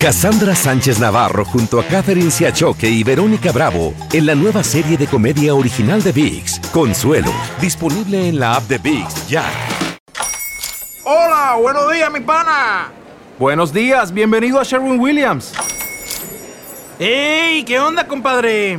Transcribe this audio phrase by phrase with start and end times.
[0.00, 5.08] Cassandra Sánchez Navarro junto a Catherine Siachoque y Verónica Bravo en la nueva serie de
[5.08, 9.44] comedia original de VIX, Consuelo, disponible en la app de VIX ya.
[11.02, 12.92] Hola, buenos días, mi pana.
[13.40, 15.52] Buenos días, bienvenido a Sherwin Williams.
[17.00, 17.64] ¡Ey!
[17.64, 18.78] ¿Qué onda, compadre?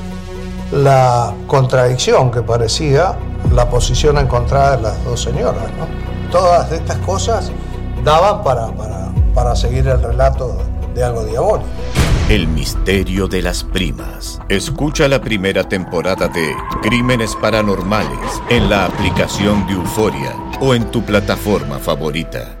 [0.71, 3.17] la contradicción que parecía
[3.53, 5.63] la posición encontrada de las dos señoras.
[5.77, 5.87] ¿no?
[6.31, 7.51] Todas estas cosas
[8.03, 10.57] daban para, para, para seguir el relato
[10.95, 11.67] de algo diabólico.
[12.29, 14.39] El misterio de las primas.
[14.47, 21.03] Escucha la primera temporada de Crímenes Paranormales en la aplicación de Euforia o en tu
[21.03, 22.60] plataforma favorita.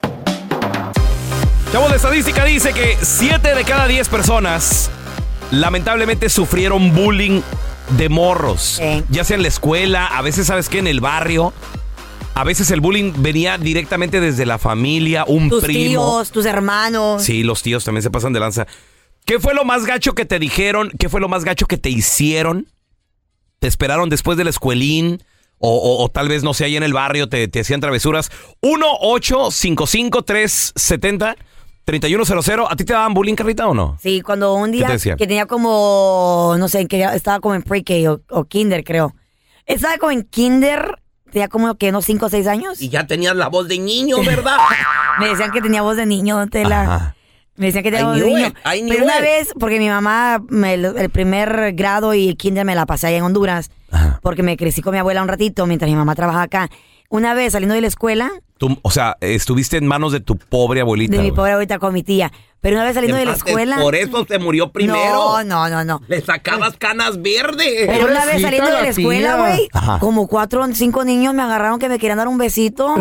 [1.71, 4.89] Chavo, la estadística dice que 7 de cada 10 personas
[5.51, 7.41] lamentablemente sufrieron bullying
[7.97, 8.79] de morros.
[8.81, 9.03] Sí.
[9.09, 10.79] Ya sea en la escuela, a veces, ¿sabes qué?
[10.79, 11.53] En el barrio.
[12.33, 15.79] A veces el bullying venía directamente desde la familia, un Tus primo.
[16.17, 17.23] tíos, tus hermanos.
[17.23, 18.67] Sí, los tíos también se pasan de lanza.
[19.25, 20.91] ¿Qué fue lo más gacho que te dijeron?
[20.99, 22.67] ¿Qué fue lo más gacho que te hicieron?
[23.59, 25.23] ¿Te esperaron después del escuelín?
[25.59, 28.31] O, o- o tal vez, no sé, ahí en el barrio te, te hacían travesuras.
[31.85, 32.67] 1-855-370-3100.
[32.69, 33.97] ¿A ti te daban bullying, Carlita, o no?
[34.01, 35.17] Sí, cuando un día te decían?
[35.17, 39.13] que tenía como, no sé, que estaba como en pre-K o, o kinder, creo.
[39.65, 40.95] Estaba como en kinder,
[41.31, 42.81] tenía como que unos 5 o 6 años.
[42.81, 44.57] Y ya tenías la voz de niño, ¿verdad?
[45.19, 46.81] Me decían que tenía voz de niño, don Tela.
[46.83, 47.15] Ajá.
[47.57, 48.47] Me decían que tenía I voz de knew niño.
[48.47, 49.21] it, I knew Pero una it.
[49.21, 53.17] vez, porque mi mamá, me- el, el primer grado y kinder me la pasé allá
[53.17, 54.19] en Honduras, Ajá.
[54.23, 56.69] porque me crecí con mi abuela un ratito mientras mi mamá trabajaba acá.
[57.11, 60.79] Una vez saliendo de la escuela, Tú, o sea, estuviste en manos de tu pobre
[60.81, 61.11] abuelita.
[61.17, 61.35] de mi güey.
[61.35, 62.31] pobre abuelita con mi tía.
[62.61, 63.77] Pero una vez saliendo de la escuela.
[63.79, 65.03] Por eso se murió primero.
[65.03, 66.01] No, no, no, no.
[66.07, 67.87] Le sacabas canas verdes.
[67.87, 69.67] Pero una vez saliendo de la la escuela, güey,
[69.99, 72.93] como cuatro o cinco niños me agarraron que me querían dar un besito.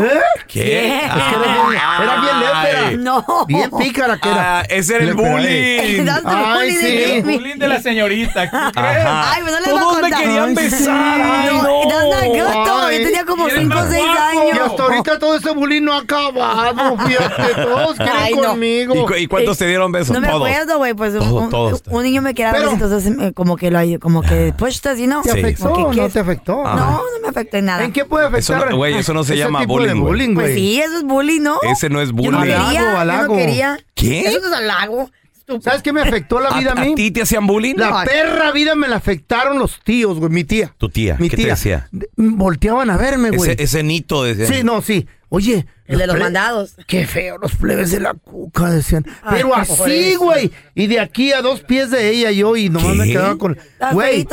[0.49, 0.97] ¿Qué?
[0.97, 2.91] Es que era bien, era bien lépera.
[2.99, 3.45] No.
[3.47, 4.61] Bien pícara que era.
[4.61, 6.05] Ah, ese era el bullying.
[6.07, 6.87] The Ay, bullying sí.
[6.87, 8.73] de El bullying de la señorita.
[8.77, 11.21] Ay, pues no les Todos me querían besar.
[11.23, 12.91] Ay, No.
[12.91, 14.47] Yo tenía como cinco o seis guapo.
[14.47, 14.71] Y años.
[14.71, 18.43] hasta ahorita todo ese bullying no ha acabado, fíjate, todos quieren Ay, no.
[18.49, 18.95] conmigo.
[18.95, 20.11] ¿Y, cu- y cuántos te dieron besos?
[20.15, 20.49] No me Todos.
[20.49, 21.83] acuerdo, güey, pues Todo, un, todos.
[21.89, 24.97] un niño me quería dar Pero- besitos, entonces eh, como que lo como que pushed
[24.97, 25.23] you know.
[25.23, 25.39] ¿Te Sí.
[25.39, 26.63] afectó que- no te afectó?
[26.65, 27.85] No, no me afectó en nada.
[27.85, 28.71] ¿En qué puede Eso afectar?
[28.71, 30.13] no- güey, eso no se ese llama tipo de bullying, güey.
[30.13, 30.57] bullying, Pues güey.
[30.59, 31.59] sí, eso es bullying, ¿no?
[31.63, 32.41] Ese no es Yo no bullying.
[32.55, 33.79] quería, Halago, yo no quería.
[33.95, 34.21] ¿Qué?
[34.21, 35.11] Eso no es halago.
[35.65, 36.93] ¿Sabes qué me afectó la vida a, ¿A, mí?
[36.93, 37.75] a ti te hacían bullying?
[37.77, 40.73] La perra vida me la afectaron los tíos, güey, mi tía.
[40.79, 41.55] Tu tía, Mi ¿qué te tía.
[41.55, 41.89] decía?
[41.91, 43.51] De- Volteaban a verme, güey.
[43.51, 45.09] Ese, ese nito de Sí, no, sí.
[45.31, 45.65] Oye.
[45.87, 46.77] El de los mandados.
[46.87, 49.05] Qué feo, los plebes de la cuca, decían.
[49.23, 50.53] Ay, Pero así, güey.
[50.75, 52.99] Y de aquí a dos pies de ella yo, y nomás ¿Qué?
[52.99, 53.57] me quedaba con.
[53.57, 54.27] ¿Estás Güey,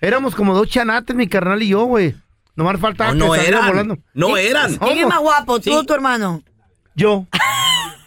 [0.00, 2.14] éramos como dos chanates, mi carnal y yo, güey.
[2.56, 3.68] Nomás faltaba No, no que saliera eran.
[3.70, 3.98] volando.
[4.14, 4.76] No eran.
[4.76, 5.76] ¿Quién es más guapo, tú Sí.
[5.76, 6.42] o tu hermano?
[6.94, 7.26] Yo.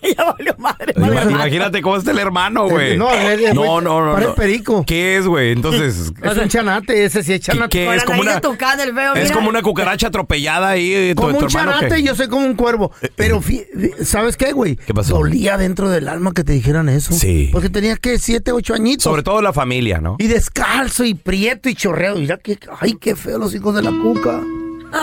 [0.18, 0.94] ya valió madre.
[0.96, 1.32] Ima- madre, madre.
[1.32, 2.98] Imagínate cómo está el hermano, güey.
[2.98, 4.36] No, eh, eh, no, no, no, parece no.
[4.36, 4.84] perico.
[4.86, 5.52] ¿Qué es, güey?
[5.52, 7.70] Entonces, Es un chanate, ese sí es ¿qué, chanate.
[7.70, 8.04] qué es?
[8.04, 11.72] Como una, feo, es como una cucaracha atropellada ahí, eh, tu, Como tu un hermano.
[11.74, 12.04] chanate, ¿qué?
[12.04, 12.92] yo soy como un cuervo.
[13.16, 13.66] Pero, fi-
[14.04, 14.76] ¿sabes qué, güey?
[14.76, 15.16] ¿Qué pasó?
[15.16, 17.14] Dolía dentro del alma que te dijeran eso.
[17.14, 17.50] Sí.
[17.52, 19.04] Porque tenía que siete, ocho añitos.
[19.04, 20.16] Sobre todo la familia, ¿no?
[20.20, 22.18] Y descalzo y prieto y chorreado.
[22.18, 24.42] Mira que, ay, qué feo los hijos de la cuca.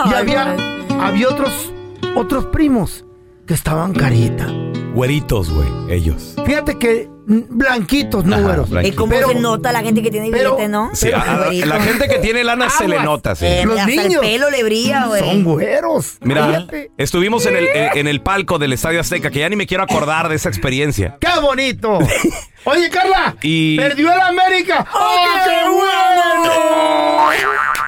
[0.09, 0.55] y había,
[0.99, 1.71] había otros,
[2.15, 3.05] otros primos
[3.47, 4.47] que estaban carita.
[4.95, 6.35] Güeritos, güey, ellos.
[6.45, 8.69] Fíjate que mm, blanquitos, no Ajá, güeros.
[8.69, 8.97] ¿Y blanquitos.
[8.97, 10.91] cómo Pero- se nota la gente que tiene pero- billete, no?
[10.93, 11.65] Sí, a- a- Güerito.
[11.65, 13.05] la gente que tiene lana se le Aguas.
[13.05, 13.45] nota, sí.
[13.45, 14.13] Eh, Los hasta niños.
[14.13, 15.19] el pelo le brilla, güey.
[15.21, 16.15] Son güeros.
[16.21, 16.91] Mira, Cállate.
[16.97, 19.83] estuvimos en el, en en el palco del Estadio Azteca, que ya ni me quiero
[19.83, 21.17] acordar de esa experiencia.
[21.19, 21.99] ¡Qué bonito!
[22.63, 24.87] Oye, Carla, Y- perdió el América.
[24.93, 27.25] ¡Ah, qué bueno!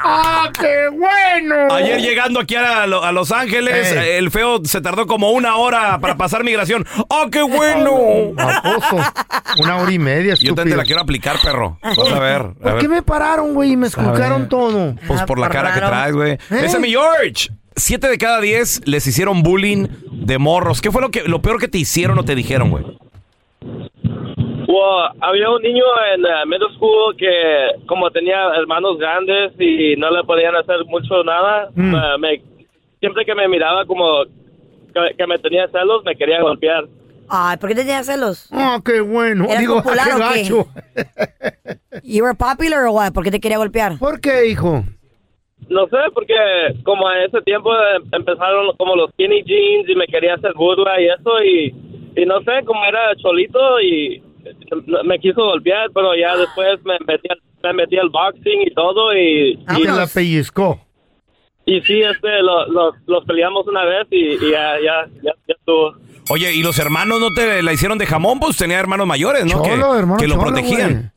[0.03, 1.73] ¡Ah, qué bueno!
[1.73, 4.17] Ayer llegando aquí a, Lo- a Los Ángeles, Ey.
[4.17, 6.85] el feo se tardó como una hora para pasar migración.
[7.09, 8.33] ¡Oh, qué bueno!
[8.33, 8.97] Baboso.
[9.59, 10.77] Una hora y media, Yo también te estúpido.
[10.77, 11.79] la quiero aplicar, perro.
[11.81, 12.41] Vas a ver.
[12.41, 12.81] a ¿Por ver.
[12.81, 13.71] qué me pararon, güey?
[13.73, 14.95] Y me esculcaron todo.
[15.07, 16.31] Pues por la Ah, cara que traes, güey.
[16.33, 16.39] ¿Eh?
[16.51, 17.49] Ese es mi George.
[17.75, 20.81] Siete de cada diez les hicieron bullying de morros.
[20.81, 22.83] ¿Qué fue lo que lo peor que te hicieron o te dijeron, güey?
[24.67, 25.83] Well, había un niño
[26.13, 31.23] en eh, middle school que como tenía hermanos grandes y no le podían hacer mucho
[31.23, 31.95] nada, Mm.
[31.95, 32.41] eh, me-
[32.99, 34.23] siempre que me miraba como
[34.93, 36.83] que, que me tenía celos, me quería golpear.
[37.29, 38.49] Ay, ¿por qué te tenías celos?
[38.51, 39.45] Ah, qué bueno.
[39.49, 40.41] ¿Era Digo, popular qué o qué?
[40.41, 40.67] gacho.
[42.03, 43.13] You were popular or what?
[43.13, 43.97] ¿Por qué te quería golpear?
[43.99, 44.83] ¿Por qué, hijo?
[45.69, 46.33] No sé, porque
[46.83, 50.99] como en ese tiempo eh, empezaron como los skinny jeans y me quería hacer burla
[51.01, 51.75] y eso y,
[52.21, 54.21] y no sé, como era cholito y
[55.05, 59.13] me quiso golpear, pero ya después me metí, al- me metí al boxing y todo
[59.15, 60.79] y, Y la pellizcó.
[61.65, 65.53] Y sí, este, lo- lo- los peleamos una vez y, y ya, ya, ya, ya
[65.53, 65.95] estuvo.
[66.29, 68.39] Oye, ¿y los hermanos no te la hicieron de jamón?
[68.39, 69.61] Pues tenía hermanos mayores, ¿no?
[69.63, 71.11] que, Cholo, hermano que lo cholo, protegían.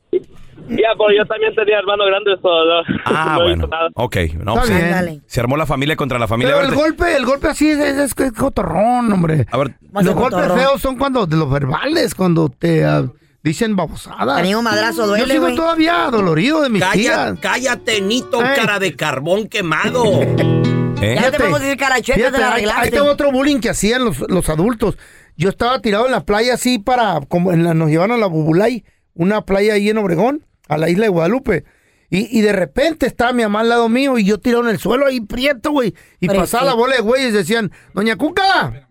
[0.69, 3.69] Ya, pero yo también tenía hermanos grandes, so, no, Ah, no bueno.
[3.95, 5.23] Ok, no, Está pues, bien.
[5.25, 6.55] Se armó la familia contra la familia.
[6.55, 9.45] Pero el golpe, el golpe así es, es, es que cotorrón, hombre.
[9.51, 10.59] a ver, Más Los golpes cotorrón.
[10.59, 13.03] feos son cuando de los verbales, cuando te ah,
[13.43, 14.37] dicen babosadas.
[14.37, 15.55] Tenía un madrazo, Yo duele, sigo güey.
[15.55, 17.39] todavía dolorido de mis Cállate, tías.
[17.41, 18.55] cállate, Nito, Ey.
[18.55, 20.03] cara de carbón quemado.
[20.21, 20.35] ¿eh?
[21.01, 22.81] Ya te podemos decir carachueta, Fíjate, te la ahí, arreglaste.
[22.83, 24.97] ahí tengo otro bullying que hacían los, los adultos.
[25.35, 28.27] Yo estaba tirado en la playa así para, como en la, nos llevaron a la
[28.27, 28.85] Bubulay,
[29.15, 31.63] una playa ahí en Obregón, a la isla de Guadalupe.
[32.11, 34.77] Y, y de repente estaba mi mamá al lado mío y yo tirado en el
[34.77, 35.95] suelo ahí prieto, güey.
[36.19, 38.87] Y pasaba la bola de güeyes decían, Doña Cuca.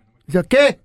[0.48, 0.80] ¿qué?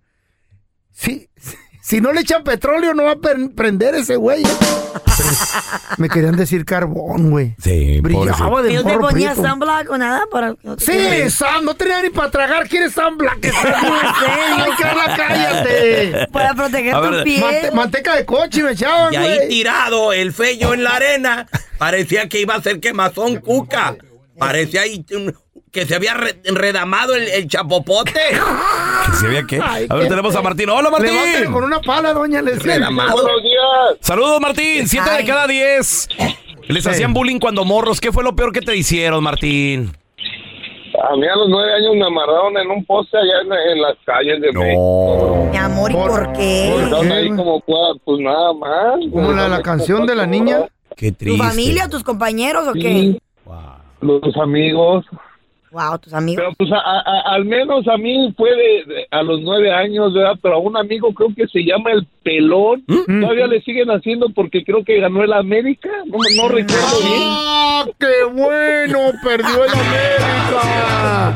[0.92, 1.28] Si,
[1.88, 3.16] si no le echan petróleo no va a
[3.56, 4.42] prender ese güey.
[5.98, 7.56] Me querían decir carbón, güey.
[7.62, 8.78] Sí, Brillaba de ¿Y
[9.14, 9.36] prieto.
[9.36, 10.24] sunblock o nada?
[10.32, 10.56] Para...
[10.80, 12.68] Sí, Sam, no tenía ni para tragar.
[12.68, 13.38] ¿Quieres Sam Black?
[13.44, 16.28] Ay, Carla, cállate.
[16.32, 17.42] Para proteger A tu ver, piel.
[17.42, 21.48] Mante- manteca de coche me echaban, Y ahí tirado, el feyo en la arena.
[21.78, 23.96] Parecía que iba a ser quemazón cuca.
[24.40, 25.36] Parecía ahí un-
[25.76, 28.14] que se había re- enredamado el, el chapopote.
[28.14, 29.60] ¿Que se veía qué?
[29.62, 30.42] Ay, A ver, qué tenemos a.
[30.42, 30.70] Martín.
[30.70, 31.52] ¡Hola, Levántale Martín!
[31.52, 32.76] con una pala, doña Leslie.
[32.76, 33.22] Redamado.
[33.44, 33.98] días.
[34.00, 34.88] Saludos, Martín.
[34.88, 36.08] Siete de cada diez.
[36.70, 36.90] Les Sí.
[36.90, 38.00] hacían bullying cuando morros.
[38.00, 39.92] ¿Qué fue lo peor que te hicieron, Martín?
[41.12, 43.96] A mí a los nueve años me amarraron en un poste allá en, en las
[44.06, 45.48] calles de México.
[45.52, 46.74] Mi amor, ¿y Por- por qué?
[47.02, 47.60] ¿Qué, ahí como,
[48.06, 48.96] pues nada más.
[49.12, 50.60] Como la, la canción de la niña.
[50.96, 51.44] Qué ¿Tu triste.
[51.46, 52.80] familia, tus compañeros o qué?
[52.82, 53.20] Sí,
[54.02, 55.06] los amigos.
[55.76, 56.42] Wow, tus amigos.
[56.42, 60.40] Pero pues a- al menos a mí fue de, de- a los nueve años, ¿verdad?
[60.42, 62.82] Pero a un amigo creo que se llama El Pelón.
[62.88, 63.20] ¿Mm?
[63.22, 65.90] Todavía le siguen haciendo porque creo que ganó el América.
[66.06, 67.22] No, no recuerdo bien.
[67.26, 69.00] ¡Ah, qué bueno!
[69.22, 71.34] Perdió el América.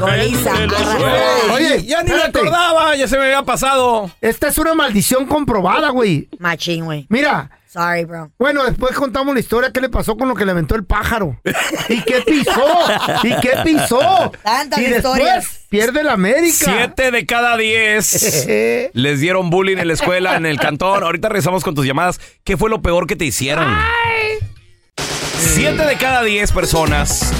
[0.00, 1.54] Goliza, arrastrada.
[1.54, 2.38] Oye, ya ni me espérate.
[2.38, 4.10] acordaba, ya se me había pasado.
[4.20, 6.28] Esta es una maldición comprobada, güey.
[6.38, 7.06] Machín, güey.
[7.08, 8.30] Mira, Sorry, bro.
[8.38, 11.38] bueno, después contamos la historia qué le pasó con lo que le aventó el pájaro.
[11.90, 12.64] ¿Y qué pisó?
[13.22, 14.32] ¿Y qué pisó?
[14.42, 15.60] Tantas y después historias.
[15.68, 16.56] pierde el América.
[16.64, 18.46] Siete de cada diez
[18.94, 21.02] les dieron bullying en la escuela, en el cantón.
[21.02, 22.18] Ahorita regresamos con tus llamadas.
[22.42, 23.68] ¿Qué fue lo peor que te hicieron?
[25.38, 27.30] Siete de cada diez personas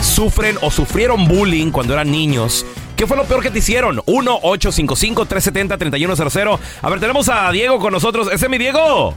[0.00, 2.64] sufren o sufrieron bullying cuando eran niños.
[2.96, 3.98] ¿Qué fue lo peor que te hicieron?
[3.98, 6.58] 1-855-370-3100.
[6.80, 8.28] A ver, tenemos a Diego con nosotros.
[8.32, 9.14] ¿Ese es mi Diego?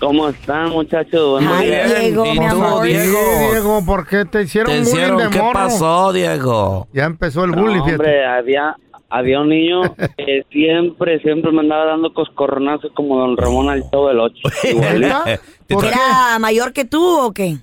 [0.00, 1.42] ¿Cómo están, muchachos?
[1.46, 1.68] Ay.
[2.00, 2.86] Diego, ¿Y mi tú, amor.
[2.86, 3.18] Sí, Diego?
[3.50, 5.18] Diego, ¿por qué te hicieron ¿Te bullying hicieron?
[5.18, 5.52] de ¿Qué morro?
[5.52, 6.88] pasó, Diego?
[6.92, 7.92] Ya empezó el No, bullying, fíjate.
[7.96, 8.76] hombre, había,
[9.10, 9.82] había un niño
[10.16, 14.40] que siempre, siempre me andaba dando coscorronazos como don Ramón al Chavo del Ocho.
[14.64, 14.98] Igualito.
[15.24, 15.24] ¿Neta?
[15.66, 15.98] Te ¿Por tra- qué?
[15.98, 17.56] ¿Era mayor que tú o qué?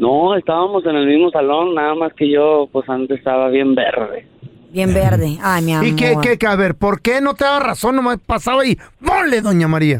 [0.00, 4.26] No, estábamos en el mismo salón, nada más que yo, pues antes estaba bien verde.
[4.70, 5.38] Bien verde.
[5.42, 5.86] Ay, mi amor.
[5.86, 6.46] ¿Y qué, qué, qué?
[6.46, 7.96] A ver, ¿por qué no te daba razón?
[7.96, 9.98] Nomás pasaba y ¡ponle, doña María!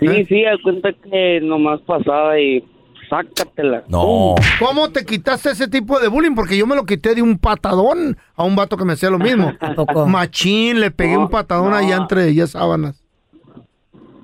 [0.00, 2.62] Sí, sí, al cuenta que nomás pasaba y
[3.08, 3.84] sácatela.
[3.88, 4.34] No.
[4.58, 6.34] ¿Cómo te quitaste ese tipo de bullying?
[6.34, 9.18] Porque yo me lo quité de un patadón a un vato que me hacía lo
[9.18, 9.52] mismo.
[10.08, 11.76] Machín, le pegué No, un patadón no.
[11.76, 13.02] allá entre ellas sábanas.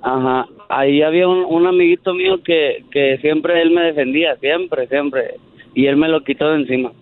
[0.02, 5.36] Ajá, ahí había un, un amiguito mío que, que siempre él me defendía, siempre, siempre.
[5.74, 6.92] Y él me lo quitó de encima.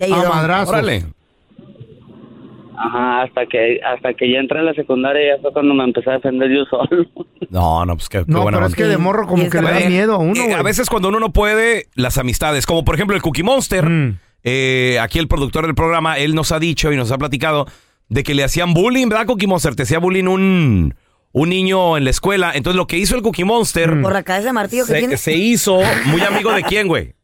[0.00, 0.68] A madrazos.
[0.68, 1.04] Órale.
[2.76, 6.10] Ajá, hasta que hasta que ya entré en la secundaria ya fue cuando me empecé
[6.10, 7.06] a defender yo solo.
[7.50, 9.70] No, no, pues qué, qué No, buena pero es que de morro como que le
[9.70, 10.52] da miedo a uno, eh, güey.
[10.54, 14.18] a veces cuando uno no puede, las amistades, como por ejemplo el Cookie Monster, Mm.
[14.42, 17.66] eh, aquí el productor del programa, él nos ha dicho y nos ha platicado
[18.08, 19.74] de que le hacían bullying, ¿verdad, Cookie Monster?
[19.76, 20.94] Te hacía bullying un,
[21.32, 22.52] un niño en la escuela.
[22.54, 25.16] Entonces lo que hizo el Cookie Monster Por la cabeza de martillo que se, tiene.
[25.16, 27.14] se hizo muy amigo de quién, güey.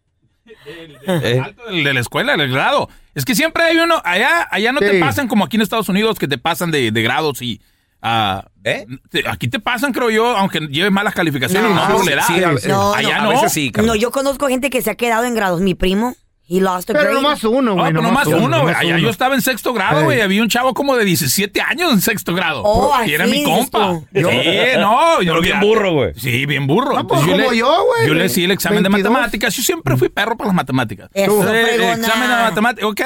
[1.07, 2.89] Eh, El de la escuela, del grado.
[3.15, 6.19] Es que siempre hay uno, allá, allá no te pasan como aquí en Estados Unidos
[6.19, 7.61] que te pasan de, de grados y...
[8.65, 8.87] ¿Eh?
[9.11, 11.89] te- aquí te pasan, creo yo, aunque lleves malas calificaciones, No.
[11.89, 12.25] no, por la edad.
[12.27, 13.31] Sí, a- No, allá a no.
[13.31, 13.95] veces sí, carnal.
[13.95, 15.61] No, yo conozco gente que se ha quedado en grados.
[15.61, 16.15] Mi primo,
[16.51, 17.15] he lost a Pero grade.
[17.23, 17.87] nomás uno, No, güey.
[17.93, 18.75] pero nomás uno, güey.
[18.75, 20.05] Allá yo estaba en sexto grado, Ey.
[20.05, 20.21] güey.
[20.21, 22.63] Había un chavo como de 17 años en sexto grado.
[22.65, 24.01] Oh, y era mi compa.
[24.13, 24.21] Sí,
[24.79, 24.99] no.
[25.21, 26.13] Pero bien burro, güey.
[26.17, 26.95] Sí, bien burro.
[26.95, 28.09] No, pues, Entonces, como yo, güey.
[28.09, 29.03] Yo le hacía el examen 22.
[29.05, 29.55] de matemáticas.
[29.57, 31.09] Yo siempre fui perro para las matemáticas.
[31.15, 33.01] Eso, el examen de matemáticas, ok.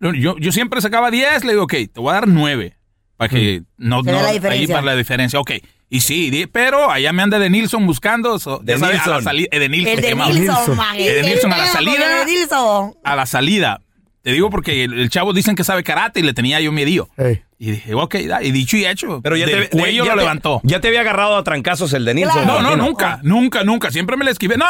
[0.00, 0.14] Mm.
[0.20, 2.76] Yo, yo siempre sacaba 10, le digo, ok, te voy a dar 9.
[3.16, 4.74] Para que no, Se no la ahí diferencia.
[4.76, 5.38] para la diferencia.
[5.40, 5.50] Ok.
[5.92, 8.38] Y sí, pero allá me anda de Nilsson buscando.
[8.38, 9.24] so- De ya sabes, a la Nilsson.
[9.24, 9.48] salida.
[9.50, 9.92] eh, de Nilsson.
[9.92, 10.14] El de.
[10.14, 10.78] Nilsson.
[10.96, 12.18] El de Nilsson a la El salida.
[12.20, 12.94] de Nilsson.
[13.04, 13.80] A la salida.
[14.22, 17.08] Te digo porque el, el chavo dicen que sabe karate y le tenía yo miedo.
[17.16, 17.42] Ey.
[17.58, 19.20] Y dije, ok, da, y dicho y hecho.
[19.22, 20.60] Pero ya Del te, cuello ya lo te- levantó.
[20.62, 22.44] Ya te había agarrado a trancazos el de Nilsson.
[22.44, 22.62] Claro.
[22.62, 23.90] No, no, nunca, nunca, nunca.
[23.90, 24.56] Siempre me la esquivé.
[24.56, 24.66] No,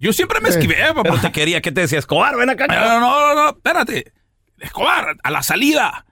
[0.00, 1.02] yo siempre me esquivé, papá.
[1.04, 1.98] Pero te quería, ¿qué te decía?
[2.00, 2.66] Escobar, ven acá.
[2.66, 4.12] No, no, no, no, espérate.
[4.58, 6.04] Escobar, a la salida.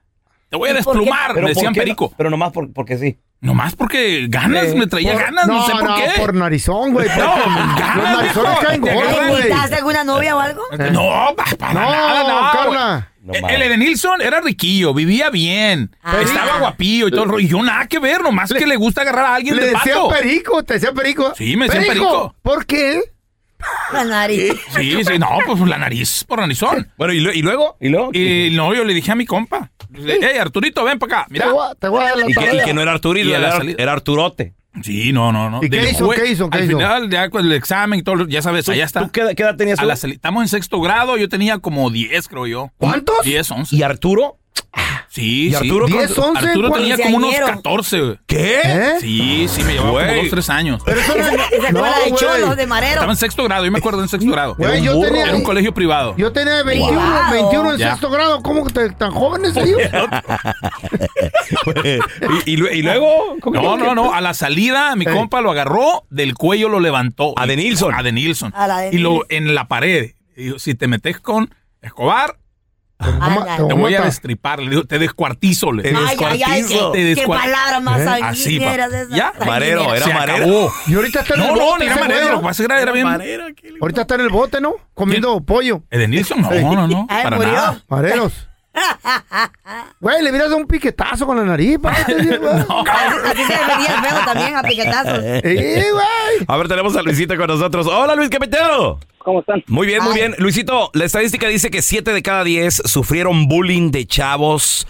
[0.48, 2.12] Te voy a desplumar, me decían perico.
[2.16, 3.18] Pero nomás por- porque sí.
[3.40, 6.20] Nomás porque ganas, me traía Por- ganas, no, sé por qué.
[6.20, 7.06] por narizón, güey.
[7.08, 7.14] No,
[7.78, 9.52] ganas, Los narizones caen Te gordos, ¿Le güey.
[9.52, 10.62] alguna novia o algo?
[10.90, 12.50] No, pa- para No, nada, no.
[12.52, 13.12] Carla.
[13.22, 16.16] No El- el de Nilsson era riquillo, vivía bien, Ah.
[16.22, 17.44] estaba guapillo y todo el rollo.
[17.44, 19.96] Y yo nada que ver, nomás que le gusta agarrar a alguien Le de decían
[19.96, 20.08] pato.
[20.08, 21.34] perico, te decían perico.
[21.36, 22.34] Sí, me decían perico.
[22.40, 23.00] ¿Por qué?
[23.92, 24.52] La nariz.
[24.76, 26.88] Sí, sí, no, pues la nariz por narizón.
[26.98, 27.76] Bueno, ¿y, y luego?
[27.80, 28.10] ¿Y luego?
[28.12, 31.46] Y no, yo le dije a mi compa, hey, Arturito, ven para acá, mira.
[31.46, 33.28] Te voy a- te voy a dar la Y que, y que no era Arturito,
[33.28, 33.76] Y a la era, salida.
[33.78, 34.54] era Arturote.
[34.82, 35.60] Sí, no, no, no.
[35.62, 36.06] ¿Y qué hizo?
[36.06, 36.50] jue- ¿Qué hizo?
[36.50, 36.76] ¿Qué Al hizo?
[36.76, 39.00] final, ya con el examen y todo, ya sabes, allá está.
[39.06, 42.28] ¿Tú qué, qué edad tenías A la Estamos en sexto grado, yo tenía como 10,
[42.28, 42.70] creo yo.
[42.76, 43.22] ¿Cuántos?
[43.24, 43.74] 10, 11.
[43.74, 44.36] ¿Y Arturo?
[45.08, 45.54] Sí, ¿Y sí.
[45.56, 45.86] Arturo?
[45.86, 47.62] 10, 11, Arturo tenía como unos Quinceañero.
[47.62, 48.18] 14, güey.
[48.26, 48.60] ¿Qué?
[48.62, 48.92] ¿Eh?
[49.00, 50.06] Sí, sí, me llevaba Güey.
[50.08, 50.82] como 2, 3 años.
[50.84, 52.12] Pero eso no Esa, No, de güey.
[52.20, 52.92] cholos, de marero.
[52.94, 54.54] Estaba en sexto grado, yo me acuerdo en sexto grado.
[54.56, 56.14] Güey, Era un yo tenía, Era un colegio privado.
[56.18, 57.32] yo tenía 21, Privado.
[57.32, 57.90] 21 en Ya.
[57.92, 58.42] sexto grado.
[58.42, 59.80] ¿Cómo que tan jóvenes ellos?
[62.44, 63.36] ¿Y, y y luego?
[63.40, 64.12] ¿Cómo No, no, no.
[64.12, 65.12] A la salida, mi Ey.
[65.14, 67.32] compa lo agarró, del cuello lo levantó.
[67.38, 67.94] A de Nilsson.
[67.94, 68.52] A de Nilsson.
[68.54, 70.10] A la de y lo en la pared.
[70.36, 72.36] Y dijo, si te metes con Escobar.
[72.98, 74.58] Te voy a destripar.
[74.60, 75.72] Le digo, te descuartizo.
[75.72, 76.00] Le digo.
[76.06, 76.92] Ay, ay, ay, descuartizo.
[76.92, 78.08] qué, palabra más ¿Eh?
[78.22, 79.16] Así, sanguinera pa- es esa.
[79.16, 80.36] Ya, Marero, era Se marero.
[80.44, 80.72] acabó.
[80.86, 81.84] Y ahorita está en el No, no, bote.
[81.86, 82.82] era marero.
[82.82, 83.06] era, bien.
[83.80, 84.74] Ahorita está en el bote, ¿no?
[84.94, 85.82] Comiendo pollo.
[85.90, 86.40] ¿El de Nilsson?
[86.42, 87.06] No, no, no.
[87.10, 87.52] Ay, para murió.
[87.52, 87.84] nada.
[87.88, 88.48] Mareros.
[90.00, 91.78] Güey, le hubieras dado un piquetazo con la nariz.
[91.78, 92.54] pa, te digo, güey.
[93.24, 95.24] Así se venía el feo también a piquetazos.
[95.42, 96.46] Sí, güey.
[96.46, 97.86] A ver, tenemos a Luisito con nosotros.
[97.86, 98.98] Hola, Luis Capitero.
[99.18, 99.62] ¿Cómo están?
[99.66, 100.34] Muy bien, muy bien.
[100.38, 104.86] Luisito, la estadística dice que 7 de cada 10 sufrieron bullying de chavos.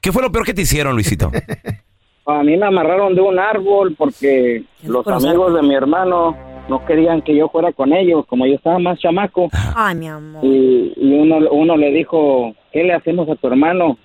[0.00, 1.30] ¿Qué fue lo peor que te hicieron, Luisito?
[2.26, 5.74] A mí me amarraron de un árbol porque ¿Qué los por los amigos de mi
[5.74, 6.36] hermano
[6.68, 9.48] no querían que yo fuera con ellos, como yo estaba más chamaco.
[9.74, 10.44] Ay, mi amor.
[10.44, 13.96] Y, y uno, uno le dijo, ¿qué le hacemos a tu hermano?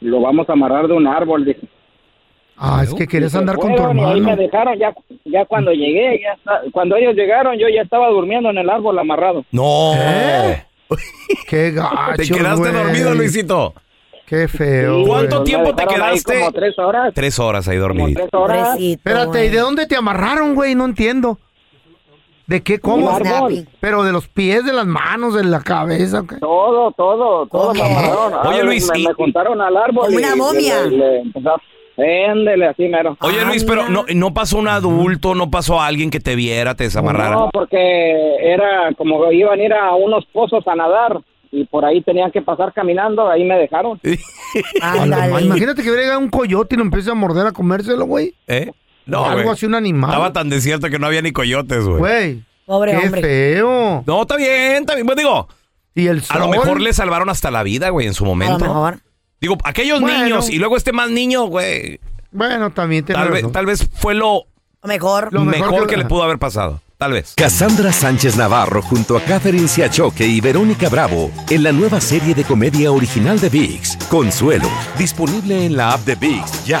[0.00, 1.60] Lo vamos a amarrar de un árbol, dice.
[2.56, 4.02] Ah, es que Se andar con tu y ahí me
[4.32, 4.36] hermano.
[4.36, 8.58] dejaron, ya, ya cuando llegué, ya está- cuando ellos llegaron, yo ya estaba durmiendo en
[8.58, 9.44] el árbol amarrado.
[9.50, 9.92] No.
[9.96, 10.62] ¿Eh?
[11.48, 12.72] Qué gacho, Te quedaste güey.
[12.84, 13.74] dormido, Luisito.
[14.26, 15.04] Qué feo.
[15.06, 15.44] ¿Cuánto güey.
[15.46, 16.38] tiempo te ahí quedaste?
[16.38, 17.14] Como tres horas.
[17.14, 18.12] Tres horas ahí dormido.
[18.14, 18.76] tres horas.
[18.78, 19.46] Espérate.
[19.46, 20.74] ¿y de dónde te amarraron, güey?
[20.74, 21.38] No entiendo.
[22.46, 22.78] ¿De qué?
[22.80, 23.16] ¿Cómo?
[23.80, 26.22] Pero de los pies, de las manos, de la cabeza.
[26.40, 28.46] Todo, todo, todo me amarraron.
[28.46, 30.06] Oye, Ah, Luis, me, y- me juntaron al árbol.
[30.06, 30.82] Como y- una y momia.
[31.96, 33.16] Le, le así mero.
[33.20, 36.84] Oye, Luis, pero no, no pasó un adulto, no pasó alguien que te viera, te
[36.84, 37.36] desamarrara.
[37.36, 41.20] No, porque era como que iban a ir a unos pozos a nadar
[41.50, 44.00] y por ahí tenían que pasar caminando, ahí me dejaron.
[44.82, 48.06] A la Imagínate que hubiera llegado un coyote y lo empiece a morder a comérselo,
[48.06, 48.34] güey.
[48.46, 48.70] ¿Eh?
[49.06, 49.52] No, Algo güey.
[49.54, 50.10] así, un animal.
[50.10, 51.98] Estaba tan desierto que no había ni coyotes, güey.
[51.98, 53.20] Güey, Pobre qué hombre.
[53.22, 54.04] feo.
[54.06, 55.06] No, está bien, está bien.
[55.06, 55.48] Pues digo,
[55.94, 56.50] Y el a lo sol.
[56.50, 58.58] mejor le salvaron hasta la vida, güey, en su A lo momento.
[58.64, 59.00] mejor.
[59.40, 60.22] Digo, aquellos Bueno.
[60.24, 61.98] niños y luego este más niño, güey.
[62.30, 64.44] Bueno, también tiene Tal vez, tal vez fue lo,
[64.82, 65.32] Lo mejor.
[65.32, 65.94] Lo mejor, mejor que...
[65.94, 66.80] que- le pudo haber pasado.
[66.96, 67.34] Tal vez.
[67.36, 72.44] Cassandra Sánchez Navarro junto a Catherine Siachoque y Verónica Bravo en la nueva serie de
[72.44, 76.80] comedia original de VIX, Consuelo, disponible en la app de VIX ya.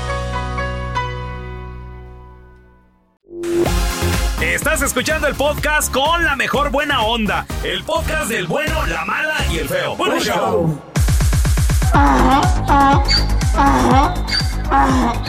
[4.81, 7.45] Estás escuchando el podcast con la mejor buena onda.
[7.63, 9.95] El podcast del bueno, la mala y el feo.
[10.19, 10.81] Show.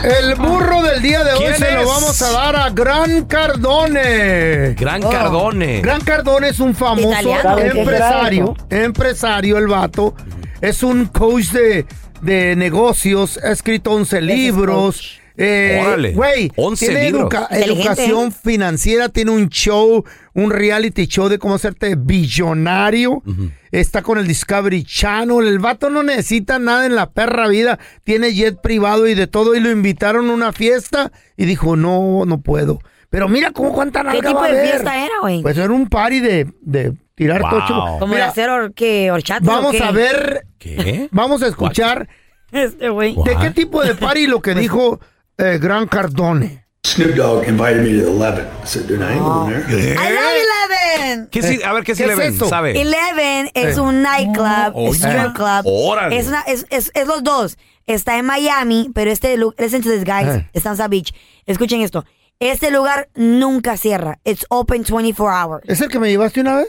[0.03, 4.73] El burro del día de hoy ¿Quién se lo vamos a dar a Gran Cardone.
[4.73, 5.11] Gran Oh.
[5.11, 5.81] Cardone.
[5.81, 7.59] Gran Cardone es un famoso Italiano.
[7.59, 10.15] empresario, empresario el vato.
[10.61, 11.85] Es un coach de,
[12.21, 15.19] de negocios, ha escrito 11 libros.
[15.35, 17.23] Eh, Órale, Güey, 11 tiene libros.
[17.23, 18.35] educa- Inteligente, educación ¿eh?
[18.43, 23.23] financiera, tiene un show, un reality show de cómo hacerte billonario.
[23.71, 25.47] Está con el Discovery Channel.
[25.47, 27.79] El vato no necesita nada en la perra vida.
[28.03, 29.55] Tiene jet privado y de todo.
[29.55, 32.79] Y lo invitaron a una fiesta y dijo, no, no puedo.
[33.09, 34.69] Pero mira cómo cuánta ¿Qué nalga tipo va a de haber.
[34.71, 35.41] fiesta era, güey?
[35.41, 37.49] Pues era un party de, de tirar Wow.
[37.49, 37.73] tocho.
[37.99, 39.83] ¿Como de Mira, hacer or, qué, horchatas o vamos qué?
[39.83, 41.09] a ver, ¿Qué?
[41.11, 42.07] vamos a escuchar
[42.51, 43.15] Este güey.
[43.23, 44.99] de qué tipo de party lo que dijo
[45.37, 46.63] eh, Gran Cardone.
[46.85, 48.45] Snoop Dogg invited me to the 11.
[48.45, 49.97] I said, dude, I ain't going there.
[49.97, 51.27] I love Eleven.
[51.31, 52.33] ¿Qué si- a ver, ¿qué, ¿Qué si le es ven?
[52.35, 52.49] eso?
[52.49, 52.79] ¿Sabe?
[52.79, 54.91] Eleven es un nightclub, Oye.
[54.97, 55.61] strip club.
[55.65, 56.17] Órale.
[56.19, 57.57] Es, una, es, es, es los dos.
[57.85, 60.49] Está en Miami, pero este lugar, listen to this guys, Eh.
[60.53, 61.13] está en South Beach.
[61.45, 62.05] Escuchen esto.
[62.39, 64.19] Este lugar nunca cierra.
[64.25, 65.63] It's open 24 hours.
[65.67, 66.67] ¿Es el que me llevaste una vez?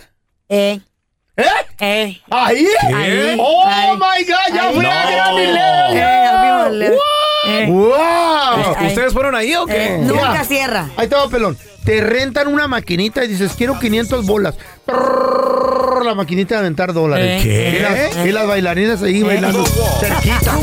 [0.48, 0.80] Eh,
[1.36, 1.42] ¿Eh?
[1.80, 2.20] eh.
[2.30, 2.68] ¿Ahí?
[2.94, 3.96] Ahí, ¡Oh, ahí.
[3.96, 4.54] my God!
[4.54, 5.10] ¡Ya fui a.
[5.10, 5.52] Gran Eh,
[5.94, 6.98] ya fuimos, Eleven!
[7.46, 7.66] Eh.
[7.68, 8.74] ¡Wow!
[8.76, 8.88] Ahí.
[8.88, 9.94] ¿Ustedes fueron ahí o qué?
[9.94, 10.90] Eh, nunca cierra.
[10.96, 11.56] Ahí te va, pelón.
[11.84, 14.56] Te rentan una maquinita y dices, quiero 500 bolas.
[14.86, 17.42] Trrrr, La maquinita de aventar dólares.
[17.42, 17.76] ¿Qué?
[17.78, 19.64] Y las, y las bailarinas ahí bailando
[20.00, 20.58] cerquita.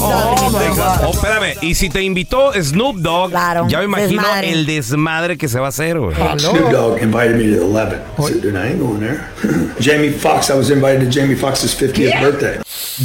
[0.00, 1.54] Oh, espérame.
[1.62, 4.50] Y si te invitó Snoop Dogg, Claro, ya me imagino desmadre.
[4.52, 6.14] el desmadre que se va a hacer, güey.
[6.38, 7.96] Snoop Dogg invited me to the 11.
[8.18, 9.28] I said, dude, I ain't going there.
[9.80, 12.58] Jamie Foxx, I was invited to Jamie Foxx's 50th birthday.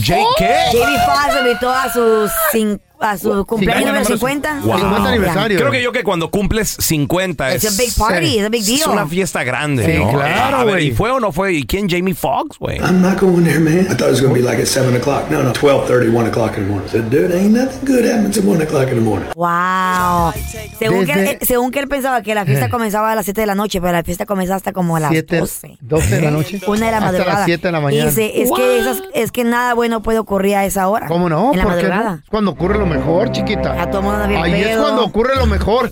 [0.03, 0.23] ¿Qué?
[0.71, 4.60] Jamie Foxx invitó a sus cin- a su cumpleaños número 50.
[4.63, 4.74] Wow.
[4.75, 5.57] El 50 aniversario.
[5.60, 8.62] Creo que yo que cuando cumples 50 It's es, a big party, it's a big
[8.62, 8.89] es deal.
[8.89, 10.12] una fiesta grande, Sí, ¿no?
[10.13, 10.88] claro, güey.
[10.88, 11.53] ¿y fue o no fue?
[11.53, 11.89] ¿Y quién?
[11.89, 12.79] Jamie Foxx, güey.
[12.79, 13.81] I'm not going there, man.
[13.91, 15.29] I thought it was going to be like at 7 o'clock.
[15.29, 16.88] No, no, 12.30, 1 o'clock in the morning.
[16.88, 19.27] I said, dude, ain't nothing good happens at 1 o'clock in the morning.
[19.36, 20.33] Wow.
[20.79, 22.69] Según, que, Desde- él- según que él pensaba que la fiesta Eh.
[22.69, 25.12] comenzaba a las 7 de la noche, pero la fiesta comenzaba hasta como a las
[25.12, 25.77] Siete- 12.
[25.81, 26.62] 12 de la noche.
[26.67, 27.33] Una de la Hasta madrugada.
[27.39, 28.05] las 7 de la Y mañana.
[28.10, 31.07] dice, es que, esas, es que nada bueno puede ocurrir a esa hora.
[31.07, 31.51] ¿Cómo no?
[31.51, 31.89] En la ¿Por qué no?
[31.89, 32.20] madrugada.
[32.24, 33.82] Es cuando ocurre lo mejor, chiquita.
[33.82, 33.86] A
[34.27, 35.92] bien Ahí es cuando ocurre lo mejor.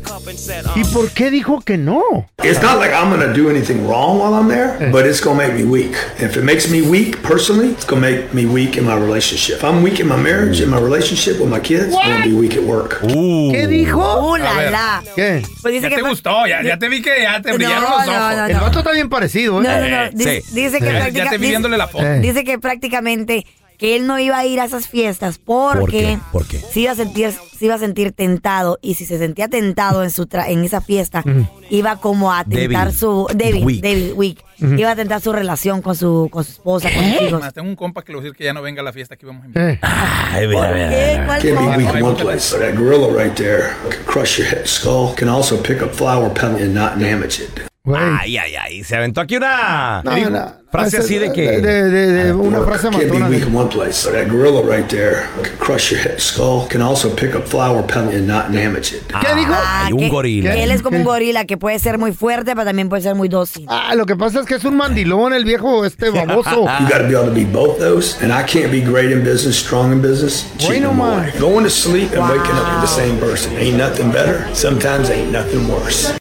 [0.75, 2.01] ¿Y por qué dijo que no?
[2.43, 5.53] It's not like I'm to do anything wrong while I'm there, but it's to make
[5.53, 5.95] me weak.
[6.19, 9.57] If it makes me weak personally, it's to make me weak in my relationship.
[9.57, 12.35] If I'm weak in my marriage, in my relationship with my kids, I'm to be
[12.35, 13.01] weak at work.
[13.01, 13.99] ¿Qué dijo?
[14.31, 15.03] ¡Uh, la, la!
[15.15, 15.41] ¿Qué?
[15.61, 17.83] Pues dice Ya que te gustó, ya, ya te vi que ya te No, brillaron
[17.83, 18.07] los ojos.
[18.07, 19.63] no, no, El vato está bien parecido, ¿eh?
[19.63, 20.03] No, no, no.
[20.03, 20.53] Eh, Dice, sí.
[20.55, 22.05] dice que Ya, práctica- ya te vi dice- viéndole la foto.
[22.05, 22.19] Eh.
[22.19, 23.45] Dice que prácticamente
[23.81, 26.19] que él no iba a ir a esas fiestas porque ¿Por qué?
[26.31, 26.59] ¿Por qué?
[26.59, 30.11] Se, iba a sentir, se iba a sentir tentado y si se sentía tentado en
[30.11, 31.23] su tra- en esa fiesta
[31.71, 33.81] iba como a tentar su David Weak.
[33.81, 34.37] David Weak
[34.77, 37.41] iba a tentar su relación con su con su esposa con sus hijos.
[37.41, 38.93] Más, tengo un compa que le voy a decir que ya no venga a la
[38.93, 39.69] fiesta que íbamos a invitar.
[39.71, 39.79] Eh.
[39.81, 40.95] Ay, mira, ¿Por mira, qué?
[41.13, 41.25] mira.
[41.25, 41.77] ¿Cuál Can't be cosa?
[41.77, 42.57] weak in one place.
[42.59, 46.57] That gorilla right there can crush your head skull, can also pick up flower petal
[46.57, 47.70] and not damage it.
[47.83, 47.99] Güey.
[47.99, 48.83] Ay, ay, ay.
[48.83, 50.53] Se aventó aquí una No, no.
[50.71, 51.59] frase así de que.
[51.59, 52.69] De, de- de una Work.
[52.69, 54.07] frase Can't be weak in one place.
[54.07, 58.09] That gorilla right there can crush your head skull, can also pick up flower petal
[58.09, 59.01] and not damage it.
[59.07, 59.51] ¿Qué dijo?
[59.51, 60.53] Ah, Ay, un gorila.
[60.53, 63.15] que él es como un gorila que puede ser muy fuerte, pero también puede ser
[63.15, 63.65] muy dócil.
[63.67, 66.67] Ah, lo que pasa es que es un mandilón el viejo este baboso.
[66.81, 68.15] You got to be able to be both those.
[68.23, 71.31] And I can't be great in business, strong in business, cheating Bueno, my.
[71.39, 73.57] Going to sleep and waking up with the same person.
[73.57, 74.45] Ain't nothing better.
[74.53, 76.13] Sometimes ain't nothing worse.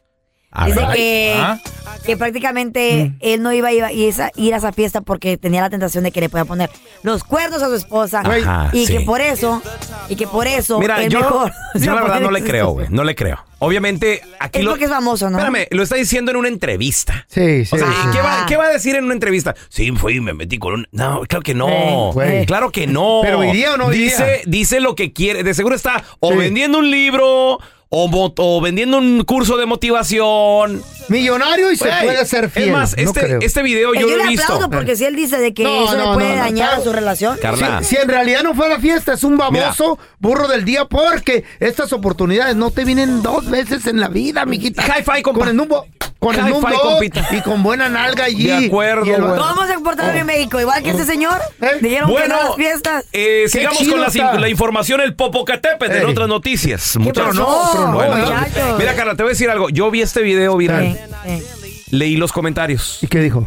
[0.52, 0.96] A Dice ver.
[0.96, 1.58] que, ¿Ah?
[2.04, 5.60] que prácticamente él no iba a ir a, esa- ir a esa fiesta porque tenía
[5.60, 6.70] la tentación de que le pueda poner
[7.04, 8.92] los cuernos a su esposa Ajá, y sí.
[8.98, 9.62] que por eso
[10.08, 11.52] y que por eso Mira, es yo, mejor.
[11.74, 12.88] yo la verdad no le creo, güey.
[12.90, 13.44] No le creo.
[13.60, 14.70] Obviamente, aquí Es lo.
[14.72, 15.38] porque es famoso, ¿no?
[15.38, 17.26] Espérame, lo está diciendo en una entrevista.
[17.28, 17.76] Sí, sí.
[17.76, 18.08] O sea, sí.
[18.08, 19.54] ¿y ¿qué, va, qué va a decir en una entrevista?
[19.68, 20.88] Sí, fui y me metí con un...
[20.92, 22.12] No, claro que no.
[22.46, 23.20] Claro que no.
[23.22, 24.04] ¿Pero iría o no iría?
[24.06, 25.44] dice, Dice lo que quiere.
[25.44, 26.38] De seguro está o Sí.
[26.38, 27.58] vendiendo un libro
[27.92, 30.83] o, o vendiendo un curso de motivación.
[31.09, 32.68] Millonario y se Güey, puede ser fiel.
[32.68, 33.38] Es más, no este, creo.
[33.42, 34.44] este video yo yo lo he le visto.
[34.44, 36.74] aplaudo porque si él dice de que No, eso no, le puede no, no, dañar
[36.74, 37.37] a su relación.
[37.42, 37.83] Carla.
[37.83, 41.42] Si en realidad no fue a la fiesta, es un baboso burro del día porque
[41.59, 44.85] estas oportunidades no te vienen dos veces en la vida, mijita.
[44.85, 45.40] Hi-fi, compa.
[45.40, 45.85] Con el Numbo,
[46.20, 47.26] con el Hi-fi, Numbo compita.
[47.33, 48.44] y con buena nalga allí.
[48.46, 49.37] De acuerdo, Y el- güey.
[49.37, 50.61] ¿Cómo se comportaron en México?
[50.61, 51.40] Igual que este señor.
[51.61, 51.79] ¿Eh?
[51.81, 53.05] Dijeron que no a las fiestas.
[53.12, 54.35] eh, sigamos chido con la, está.
[54.38, 56.11] la información, el Popocatépetl en Ey.
[56.12, 56.90] otras noticias.
[56.92, 57.80] ¿Qué Muchas- pasó?
[57.81, 58.79] Pero no, Bueno, muchachos?
[58.79, 59.69] mira, Carla, te voy a decir algo.
[59.71, 61.43] Yo vi este video viral, Eh, eh.
[61.90, 63.47] leí los comentarios ¿Y qué dijo?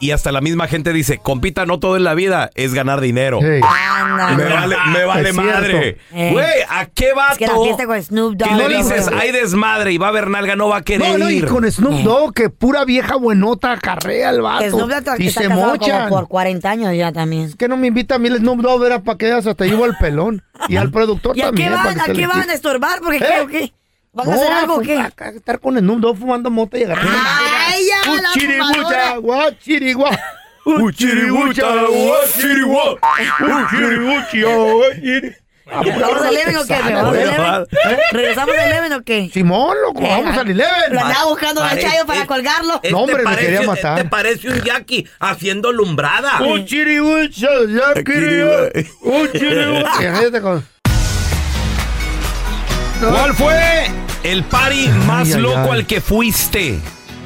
[0.00, 3.40] y hasta la misma gente dice, compita, no todo en la vida es ganar dinero.
[3.40, 5.98] Me vale, me vale Es madre.
[6.12, 6.30] Eh.
[6.32, 7.32] Güey, ¿a qué vato?
[7.32, 8.50] Es que la fiesta con Snoop Dogg.
[8.50, 11.16] Y le dices, hay desmadre y va a haber nalga, no va a querer No,
[11.18, 14.68] no, y con Snoop Dogg, que pura vieja buenota acarrea el vato.
[14.68, 17.52] Snoop Dogg está y está se como por 40 años ya también.
[17.54, 19.84] que no me invita a mí el Snoop Dogg, era para que ellas hasta llevo
[19.84, 20.42] al pelón.
[20.68, 21.70] Y al productor ¿Y a qué también.
[21.72, 21.94] para van?
[21.94, 23.00] que ¿A se qué van a estorbar?
[23.00, 23.26] Porque ¿Eh?
[23.26, 23.72] ¿qué o qué?
[24.12, 24.98] ¿Van a hacer algo qué?
[24.98, 27.18] acá estar con Snoop Dogg fumando mota y agarrando.
[27.66, 29.16] ¡Ay, ya, la Uchiribucha, fumadora!
[29.16, 30.18] guachirigua.
[30.64, 31.66] Uchiribucha,
[35.66, 36.82] Uchiribucha, guachiri- ¿Vamos al Eleven o qué?
[36.82, 37.66] ¿Me vamos al Eleven?
[38.12, 39.30] ¿Regresamos al Eleven o qué?
[39.32, 40.98] Simón, loco, vamos al Lo Eleven.
[40.98, 42.80] andaba buscando a Chayo para colgarlo.
[42.90, 43.98] No, hombre, me parece, quería matar.
[43.98, 46.40] Este parece un yaqui haciendo lumbrada.
[46.42, 48.68] Uchiribucha, guachirigua.
[49.02, 50.16] Uchiribucha.
[50.16, 50.66] Fíjate con-
[53.00, 53.86] ¿Cuál fue
[54.22, 56.78] el party más loco al que fuiste?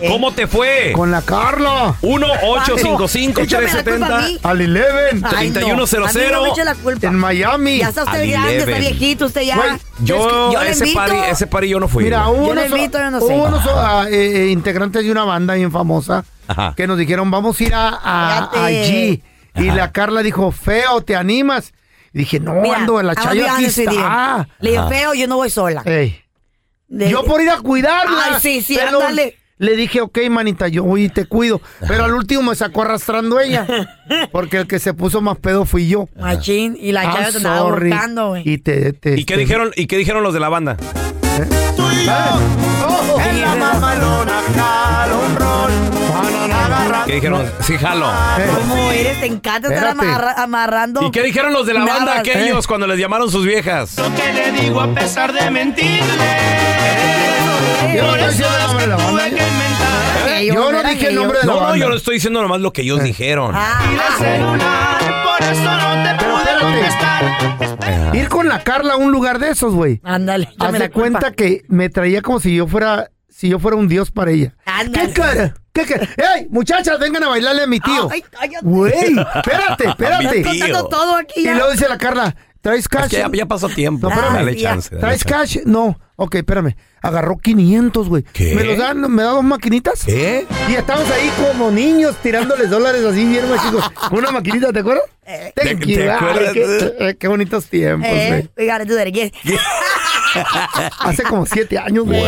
[0.07, 0.93] ¿Cómo te fue?
[0.95, 1.95] Con la Carla.
[2.03, 4.41] 1-855-370.
[4.43, 5.23] Al Eleven.
[5.25, 5.61] Ay, no.
[5.61, 6.03] 3100.
[6.05, 7.07] A mí no me eche la culpa.
[7.07, 7.79] En Miami.
[7.79, 8.81] Ya está usted Al grande, está Eleven.
[8.99, 9.79] viejito, usted ya.
[10.01, 11.01] Yo, ese, invito.
[11.01, 12.05] party, ese party yo no fui.
[12.05, 13.71] Mira, hubo unos, no sé.
[13.75, 16.75] ah, eh, eh, integrantes de una banda bien famosa Ajá.
[16.77, 18.81] que nos dijeron, vamos a ir a, a- Cállate.
[18.81, 19.23] allí.
[19.57, 21.73] Y la Carla dijo, feo, ¿te animas?
[22.13, 24.49] Y dije, no, Mira, ando, la chayo gonna be aquí está.
[24.61, 25.83] Le digo, feo, yo no voy sola.
[25.85, 26.21] Ey.
[26.87, 28.25] De- Yo por ir a cuidarla.
[28.31, 29.37] Ay, sí, sí, pero ándale.
[29.59, 31.61] Le dije, ok, manita, yo voy y te cuido.
[31.87, 33.67] Pero al último me sacó arrastrando ella.
[34.33, 36.09] Porque el que se puso más pedo fui yo.
[36.19, 38.43] Machín, y la Ah, Chayo te andaba buscando, güey.
[38.49, 40.77] Y te, te- ¿Y qué te- dijeron, ¿Y qué dijeron los de la banda?
[43.21, 45.71] En la mamalona, jalo un rol.
[47.07, 47.47] ¿Qué dijeron?
[47.61, 48.07] Sí, jalo.
[48.61, 49.21] ¿Cómo eres?
[49.21, 51.03] Te encanta estar amarra- amarrando.
[51.07, 52.21] ¿Y qué dijeron los de la banda Nada.
[52.21, 53.97] aquellos cuando les llamaron sus viejas?
[54.17, 57.28] que le digo a pesar de mentirle.
[57.93, 60.43] Por eso es que tuve que inventar.
[60.43, 61.15] Yo no dije el ellos.
[61.23, 63.53] nombre de la No, no, yo no estoy diciendo nomás lo que ellos dijeron.
[63.55, 68.15] Ah, Y de celular, por eso no te pude contestar.
[68.17, 70.01] Ir con la Carla a un lugar de esos, güey.
[70.05, 73.89] ándale, Haz de cuenta que me traía como si yo fuera, si yo fuera un
[73.89, 74.55] dios para ella.
[74.65, 75.09] Ándale.
[75.09, 75.55] ¿Qué cara?
[75.73, 76.09] ¿Qué cara?
[76.37, 78.09] ¡Ey, muchachas, vengan a bailarle a mi tío!
[78.11, 78.59] Ay, cállate.
[78.67, 80.43] Güey, espérate, espérate.
[80.91, 83.05] todo aquí Y luego dice la Carla, ¿traes cash?
[83.05, 84.09] Es que ya, ya pasó tiempo.
[84.09, 84.35] No, espérame.
[84.37, 84.91] dale chance.
[84.91, 85.59] dale ¿Traes chance.
[85.61, 85.67] cash?
[85.67, 85.99] No.
[86.17, 86.75] Ok, espérame.
[87.01, 88.25] Agarró 500, güey.
[88.33, 88.55] ¿Qué?
[88.57, 89.01] ¿Me los dan?
[89.13, 90.05] ¿Me da dos maquinitas?
[90.05, 90.47] ¿Qué?
[90.69, 93.89] Y estamos ahí como niños tirándoles dólares así bien chicos.
[93.91, 95.05] Con una maquinita, ¿te acuerdas?
[95.55, 96.53] Thank ¿Te- acuerdas?
[96.55, 98.51] qué, eh, qué bonitos tiempos, Eh, güey.
[98.67, 99.31] we gotta do that again.
[101.01, 102.21] Hace como siete años, güey.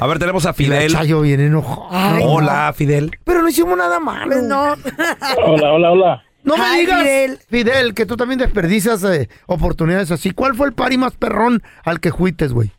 [0.00, 0.92] A ver, tenemos a Fidel.
[0.92, 1.88] Chayo viene enojado.
[1.90, 3.10] Ay, Hola, Fidel.
[3.24, 4.30] Pero no hicimos nada malo.
[4.30, 4.74] Pues no.
[5.44, 6.22] Hola, hola, hola.
[6.42, 7.38] No me Ay, digas, Fidel.
[7.48, 7.94] Fidel.
[7.94, 10.30] que tú también desperdicias eh, oportunidades así.
[10.30, 12.70] ¿Cuál fue el pari más perrón al que fuites, güey?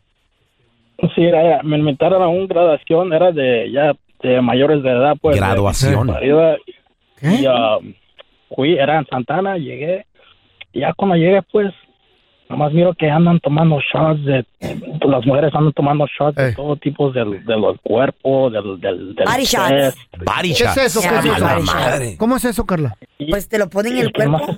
[1.14, 5.34] Sí, era, me invitaron a una graduación, era de ya de mayores de edad, pues.
[5.36, 6.12] de- Graduación.
[7.20, 7.34] ¿Qué?
[7.42, 7.94] Y um,
[8.54, 10.06] fui, era en Santana, llegué.
[10.72, 11.72] Y ya cuando llegué, pues,
[12.52, 14.44] nomás miro que andan tomando shots de.
[15.04, 18.80] Las mujeres andan tomando shots de todo tipo del, de los cuerpos, del.
[18.80, 19.96] del, del Body shots.
[20.18, 20.76] Body ¿Qué es shots.
[20.76, 21.00] eso?
[21.00, 21.46] ¿Qué es eso?
[21.66, 22.16] ya.
[22.18, 22.96] ¿Cómo es eso, Carla?
[23.28, 24.56] Pues te lo ponen en el Y cuerpo.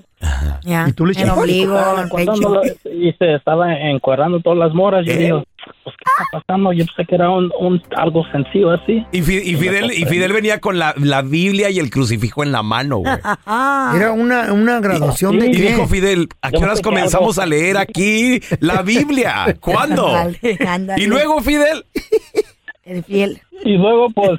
[0.62, 0.86] Ya.
[0.88, 1.36] ¿Y tú le El echas?
[1.38, 2.62] ombligo, Estaban el pecho.
[2.90, 5.04] y se estaba encuadrando todas las moras.
[5.06, 5.16] Yo ¿Eh?
[5.18, 5.44] digo,
[5.84, 6.72] pues, ¿qué está pasando?
[6.72, 9.04] Yo pensé que era un, un- algo sencillo así.
[9.12, 12.50] Y, Fi- y Fidel, y Fidel venía con la, la Biblia y el crucifijo en
[12.52, 13.14] la mano, güey.
[13.46, 13.92] Ah.
[13.96, 15.62] Era una, una graduación de Y qué?
[15.72, 19.56] dijo Fidel, ¿a qué horas comenzamos algo- a leer aquí la Biblia?
[19.60, 20.10] ¿Cuándo?
[20.96, 21.84] Y luego, Fidel,
[22.84, 23.40] El fiel.
[23.64, 24.38] Y luego, pues,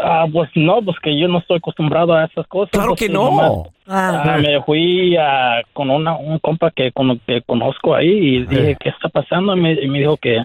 [0.00, 2.70] ah, pues no, pues que yo no estoy acostumbrado a esas cosas.
[2.70, 3.64] claro pues, que y nomás, no.
[3.88, 4.22] Ah.
[4.24, 5.16] ah, me fui
[5.72, 9.56] con una, un compa que, con, que conozco ahí y dije, ¿qué está pasando?
[9.56, 10.44] Y me, y me dijo que,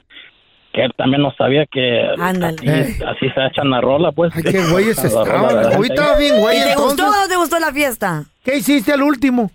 [0.77, 2.67] que él también no sabía que así,
[3.03, 4.31] así se echan la rola, pues.
[4.35, 5.73] Ay, qué güeyes estaban.
[5.83, 6.55] estaba bien, güey.
[6.55, 6.97] ¿Y te entonces.
[6.97, 8.23] gustó o no te gustó la fiesta?
[8.43, 9.49] ¿Qué hiciste al último?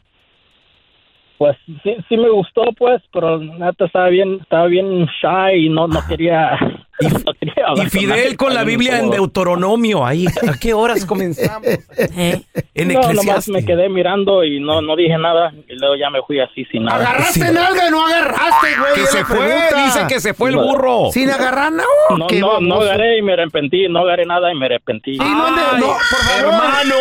[1.38, 5.86] Pues sí, sí me gustó, pues, pero neta estaba bien, estaba bien shy y no,
[5.86, 6.58] no quería.
[7.76, 9.10] no Y Fidel con la Biblia en.
[9.10, 10.26] Deuteronomio ahí.
[10.48, 11.66] ¿A qué horas comenzamos?
[11.98, 12.40] ¿Eh?
[12.74, 16.20] En No, nomás me quedé mirando y no, no dije nada y luego ya me
[16.22, 17.00] fui así sin nada.
[17.10, 17.52] ¿Agarraste Sí.
[17.52, 18.94] nalga no agarraste, güey?
[18.94, 19.84] Que se fue, pregunta.
[19.84, 21.10] dice que se fue el burro.
[21.12, 21.84] Sin agarrar, no.
[22.16, 22.88] No, qué no, no baboso.
[22.90, 25.12] agarré y me arrepentí, no agarré nada y me arrepentí.
[25.14, 26.52] Sí, no andes- Ay, no, por favor.
[26.54, 26.94] hermano.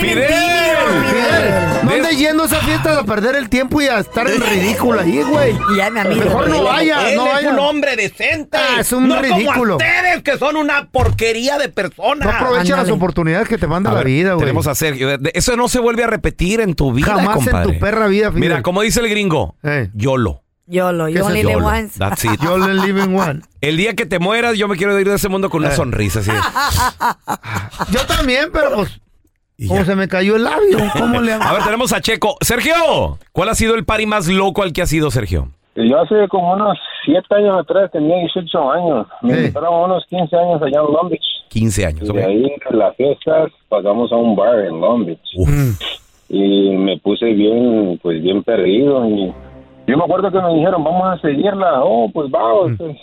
[0.00, 0.28] Fidel.
[1.10, 5.00] Fidel, andes yendo a esa fiesta a perder el tiempo y a estar en ridículo
[5.00, 5.54] ahí, güey.
[5.76, 6.24] Ya mi amigo.
[6.24, 7.50] Mejor no vaya, Él no es vaya.
[7.50, 8.56] un hombre decente.
[8.58, 9.52] Ah, es un no ridículo.
[9.54, 12.26] como ustedes que son una porquería de personas.
[12.26, 14.40] No aprovecha las oportunidades que te manda A la ver, vida, güey.
[14.46, 15.08] Tenemos a Sergio.
[15.32, 18.40] Eso no se vuelve a repetir en tu vida, Jamás en tu perra vida, Fidel.
[18.40, 19.90] Mira, como dice el gringo, Eh.
[19.94, 20.42] YOLO.
[20.66, 21.66] Yolo, ¿Qué you only live YOLO.
[21.66, 21.98] once.
[21.98, 22.40] That's it.
[22.42, 23.42] Yo le live one.
[23.60, 25.76] El día que te mueras, yo me quiero ir de ese mundo con una Eh.
[25.76, 26.20] sonrisa.
[26.20, 26.30] Así.
[26.30, 26.38] de,
[27.92, 28.98] Yo también, pero pues
[29.68, 30.78] ¿Cómo se me cayó el labio?
[30.98, 31.44] ¿Cómo le hago?
[31.44, 32.36] A ver, tenemos a Checo.
[32.40, 35.48] Sergio, ¿cuál ha sido el party más loco al que ha sido Sergio?
[35.76, 39.06] Yo hace como unos 7 años atrás, tenía 18 años.
[39.22, 41.24] Me invitaron unos 15 años allá en Long Beach.
[41.48, 42.16] 15 años, Y ok.
[42.16, 45.88] de ahí, en las fiestas, pasamos a un bar en Long Beach.
[46.28, 49.04] Y me puse bien, pues bien perdido.
[49.08, 49.32] Y
[49.86, 51.82] yo me acuerdo que me dijeron, vamos a seguirla.
[51.82, 52.72] Oh, pues vamos.
[52.78, 52.96] pues.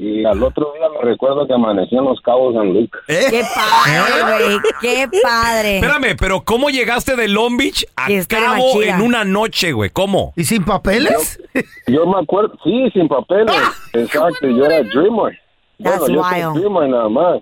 [0.00, 2.96] Y al otro día me recuerdo que amanecí en Los Cabos en Luke.
[3.08, 4.58] Qué padre, güey.
[4.80, 5.78] Qué padre.
[5.78, 9.90] Espérame, pero ¿cómo llegaste de Long Beach a Cabo en una noche, güey?
[9.90, 10.32] ¿Cómo?
[10.36, 11.42] ¿Y sin papeles?
[11.88, 13.56] Yo me acuerdo, sí, sin papeles.
[13.92, 15.36] Exacto, yo era Dreamer.
[15.82, 16.60] That's bueno, yo soy.
[16.60, 17.40] Dreamer nada más.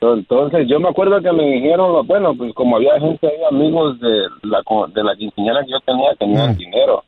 [0.00, 4.28] Entonces, yo me acuerdo que me dijeron, bueno, pues como había gente ahí, amigos de
[4.44, 4.62] la,
[4.94, 7.04] de la quinceañera que yo tenía, tenían dinero.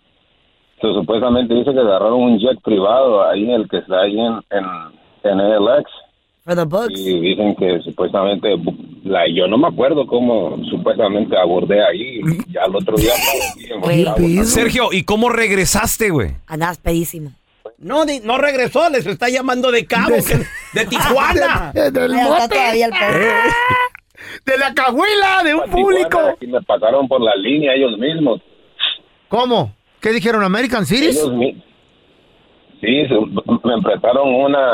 [0.89, 4.65] Supuestamente dice que agarraron un jet privado ahí, el que está ahí en, en,
[5.25, 5.91] en ALX.
[6.45, 6.99] For the books.
[6.99, 8.57] Y dicen que supuestamente,
[9.05, 12.21] la, yo no me acuerdo cómo supuestamente abordé ahí.
[12.49, 13.13] Ya el otro día.
[13.81, 14.05] Güey.
[14.45, 16.33] Sergio, ¿y cómo regresaste, güey?
[16.49, 17.31] Andabas pedísimo.
[17.79, 21.73] No, no regresó, les está llamando de Cabo, que- de Tijuana.
[21.75, 22.49] Del Ahí está bote.
[22.55, 23.25] todavía el perro.
[24.47, 26.19] De la cajuela, de un público.
[26.41, 28.41] Y me pasaron por la línea ellos mismos.
[29.29, 29.73] ¿Cómo?
[30.03, 30.43] ¿Qué dijeron?
[30.45, 31.17] ¿American Cities?
[31.17, 31.33] Ellos
[32.81, 33.15] Sí, se-
[33.69, 34.69] me prestaron una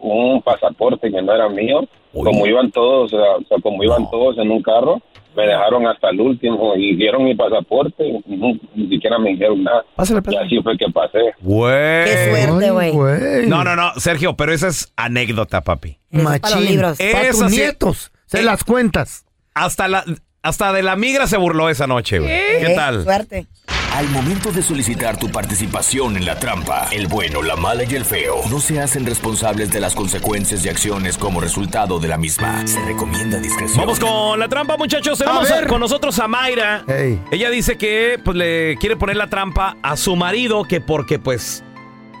[0.00, 1.80] un pasaporte que no era mío.
[2.12, 3.16] Como iban todos, o
[3.48, 5.00] sea, como iban todos en un carro,
[5.36, 9.84] me dejaron hasta el último y dieron mi pasaporte ni siquiera me dijeron nada.
[10.30, 11.18] Y así fue que pasé.
[11.40, 12.04] Güey.
[12.04, 13.46] Qué suerte, güey.
[13.48, 15.98] No, no, no, Sergio, pero esa es anécdota, papi.
[16.10, 16.80] Machín.
[16.80, 18.12] Para tus Esa sí- nietos.
[18.26, 19.24] Se Eh, las cuentas.
[19.54, 20.04] Hasta la
[20.42, 22.30] hasta de la migra se burló esa noche, güey.
[22.30, 23.02] ¿Qué tal?
[23.02, 23.46] Suerte.
[23.94, 28.04] Al momento de solicitar tu participación en la trampa, el bueno, la mala y el
[28.04, 32.64] feo no se hacen responsables de las consecuencias y acciones como resultado de la misma.
[32.66, 33.78] Se recomienda discreción.
[33.80, 35.18] Vamos con la trampa, muchachos.
[35.18, 36.84] Tenemos a- con nosotros a Mayra.
[37.32, 41.64] Ella dice que pues le quiere poner la trampa a su marido que porque pues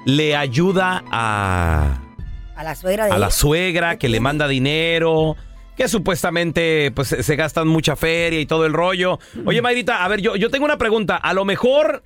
[0.04, 1.98] le ayuda a,
[2.56, 5.36] A la suegra de a la suegra, que le manda dinero,
[5.78, 9.20] que supuestamente pues se gastan mucha feria y todo el rollo.
[9.46, 11.16] Oye, Mayrita, a ver, yo, yo tengo una pregunta.
[11.16, 12.02] A lo mejor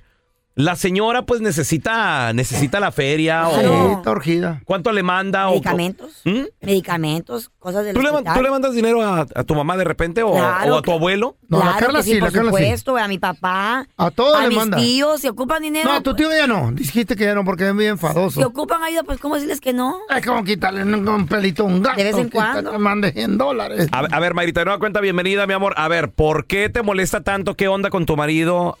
[0.55, 4.61] la señora pues necesita necesita la feria Sí, o está urgida.
[4.65, 6.21] cuánto le manda o Medicamentos.
[6.61, 8.37] Medicamentos, cosas del ¿Tú le, man- hospital.
[8.37, 10.91] tú le mandas dinero a, a tu mamá de repente o, Claro o a tu
[10.91, 11.37] que- abuelo?
[11.49, 13.87] claro que sí, por supuesto, güey, a mi papá.
[13.97, 14.77] A todos a le mis manda.
[14.77, 15.89] tíos, si ocupan dinero.
[15.89, 16.71] No, a tu tío ya no.
[16.71, 18.39] Dijiste que ya no porque es bien enfadoso.
[18.39, 19.97] Si ocupan ayuda, pues ¿cómo decirles que no?
[20.15, 21.97] Es como quitarle un, un pelito a un gato.
[21.97, 22.71] De vez en que cuando.
[22.71, 23.87] Te mande 100 dólares.
[23.91, 25.73] A, a ver, Mayrita, de nueva cuenta, bienvenida, mi amor.
[25.77, 27.55] A ver, ¿por qué te molesta tanto?
[27.55, 28.77] ¿Qué onda con tu marido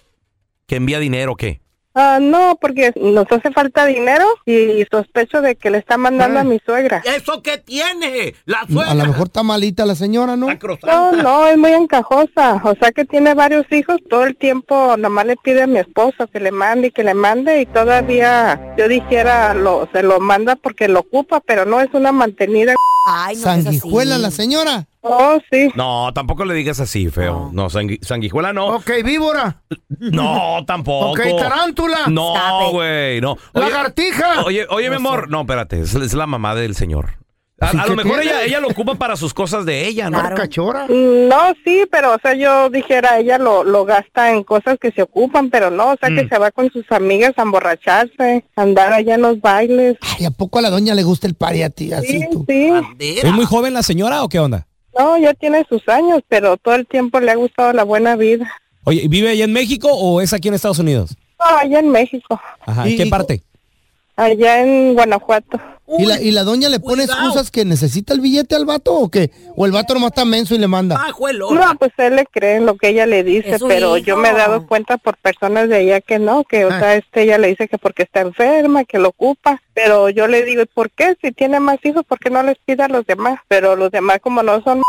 [0.67, 1.61] que envía dinero o qué?
[1.95, 6.43] Ah, no, porque nos hace falta dinero y sospecho de que le está mandando a
[6.43, 7.03] mi suegra.
[7.05, 8.33] ¿Eso qué tiene?
[8.45, 8.93] La A suegra.
[8.95, 10.47] lo mejor está malita la señora, ¿no?
[10.83, 12.61] No, no, es muy encajosa.
[12.63, 13.97] O sea que tiene varios hijos.
[14.09, 17.13] Todo el tiempo nomás le pide a mi esposo que le mande y que le
[17.13, 17.61] mande.
[17.61, 22.11] Y todavía yo dijera, lo, se lo manda porque lo ocupa, pero no es una
[22.11, 22.73] mantenida.
[23.07, 24.87] Ay, Sanguijuela la señora.
[25.05, 25.69] Oh, sí.
[25.75, 27.49] No, tampoco le digas así, feo.
[27.51, 28.67] No, sangui- sanguijuela no.
[28.77, 29.61] Ok, víbora.
[29.99, 31.11] No, tampoco.
[31.11, 31.97] Ok, tarántula.
[31.99, 32.71] Stop No, it.
[32.71, 33.37] güey, no.
[33.53, 34.43] Lagartija.
[34.45, 35.29] Oye, oye, mi amor.
[35.29, 37.17] No, espérate, es, es la mamá del señor.
[37.59, 38.31] A, Sí, a ¿qué lo mejor tiene?
[38.31, 40.21] ella, ella lo ocupa para sus cosas de ella, ¿no?
[40.35, 40.85] Cachora.
[40.89, 45.01] No, sí, pero o sea, yo dijera, ella lo, lo gasta en cosas que se
[45.03, 46.29] ocupan, pero no, o sea, que Mm.
[46.29, 49.97] se va con sus amigas a emborracharse, a andar allá en los bailes.
[50.17, 52.45] Ay, ¿a poco a la doña le gusta el pariati así Sí, tú?
[52.47, 52.69] sí.
[52.99, 54.67] ¿Es muy joven la señora o qué onda?
[54.97, 58.51] No, ya tiene sus años, pero todo el tiempo le ha gustado la buena vida.
[58.83, 61.15] Oye, ¿vive allá en México o es aquí en Estados Unidos?
[61.39, 63.41] No, allá en México, Ajá, ¿en Y- qué y- parte?
[64.15, 65.59] Allá en Guanajuato.
[65.99, 69.09] ¿Y la, ¿Y la doña le pone excusas que necesita el billete al vato o
[69.11, 69.31] qué?
[69.55, 70.95] ¿O el vato nomás está menso y le manda?
[71.51, 74.33] No, pues él le cree en lo que ella le dice, pero yo me he
[74.33, 76.79] dado cuenta por personas de allá que no, que o Ah.
[76.79, 80.43] sea, este ella le dice que porque está enferma, que lo ocupa, pero yo le
[80.45, 81.15] digo, ¿y por qué?
[81.21, 83.39] Si tiene más hijos, ¿por qué no les pide a los demás?
[83.49, 84.81] Pero los demás como no son,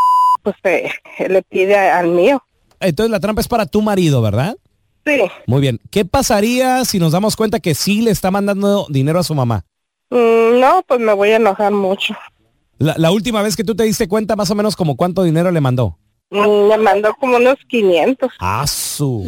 [0.42, 0.90] pues eh,
[1.28, 2.42] le pide al mío.
[2.80, 4.56] Entonces la trampa es para tu marido, ¿verdad?
[5.06, 5.20] Sí.
[5.46, 5.80] Muy bien.
[5.90, 9.64] ¿Qué pasaría si nos damos cuenta que sí le está mandando dinero a su mamá?
[10.10, 12.14] Mm, no, pues me voy a enojar mucho.
[12.78, 15.50] La, la última vez que tú te diste cuenta más o menos como cuánto dinero
[15.50, 15.98] le mandó.
[16.30, 18.32] Mm, Le mandó como unos 500.
[18.40, 19.22] Ah, su.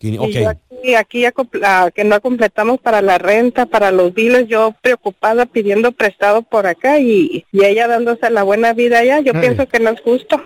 [0.00, 1.32] Quini- Y yo aquí, aquí ya
[1.64, 6.66] ah, que no completamos para la renta, para los biles, yo preocupada pidiendo prestado por
[6.66, 10.40] acá y, y ella dándose la buena vida allá, yo pienso que no es justo.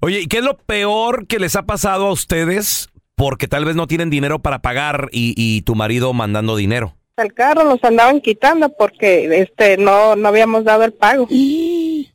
[0.00, 3.74] Oye, ¿y qué es lo peor que les ha pasado a ustedes porque tal vez
[3.74, 6.94] no tienen dinero para pagar y, y tu marido mandando dinero?
[7.16, 11.26] El carro nos andaban quitando porque este no no habíamos dado el pago.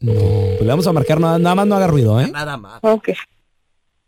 [0.01, 2.27] Pues le vamos a marcar nada, nada más no haga ruido, ¿eh?
[2.31, 2.79] Nada más.
[2.81, 3.09] Ok.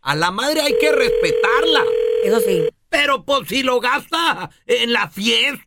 [0.02, 1.82] A la madre hay que respetarla.
[2.24, 2.68] Eso sí.
[2.88, 5.64] Pero pues si lo gasta en la fiesta.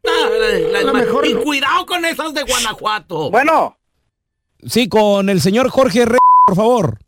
[0.72, 1.42] la- A lo la- mejor y no.
[1.44, 3.32] cuidado con esas de Guanajuato.
[3.32, 3.78] Bueno,
[4.66, 7.00] Sí, con el señor Jorge Re, por favor.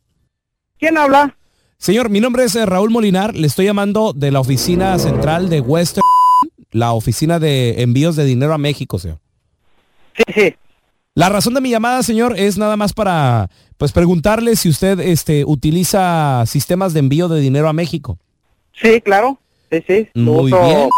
[0.78, 1.36] ¿quién habla?
[1.80, 3.36] Señor, mi nombre es eh, Raúl Molinar.
[3.36, 6.04] Le estoy llamando de la oficina central de Western,
[6.72, 9.20] la oficina de envíos de dinero a México, señor.
[10.18, 10.56] Sí, sí.
[11.16, 15.46] La razón de mi llamada, señor, es nada más para pues preguntarle si usted este
[15.46, 18.20] utiliza sistemas de envío de dinero a México.
[18.74, 19.40] Sí, claro.
[19.72, 20.08] Sí, sí.
[20.16, 20.90] Muy Uso- bien.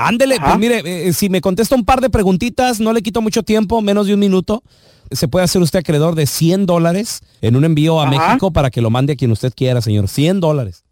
[0.00, 0.46] Ándele, Ajá.
[0.46, 3.82] pues mire, eh, si me contesta un par de preguntitas, no le quito mucho tiempo,
[3.82, 4.62] menos de un minuto.
[5.10, 8.10] Se puede hacer usted acreedor de 100 dólares en un envío a Ajá.
[8.28, 10.08] México para que lo mande a quien usted quiera, señor.
[10.08, 10.84] 100 dólares.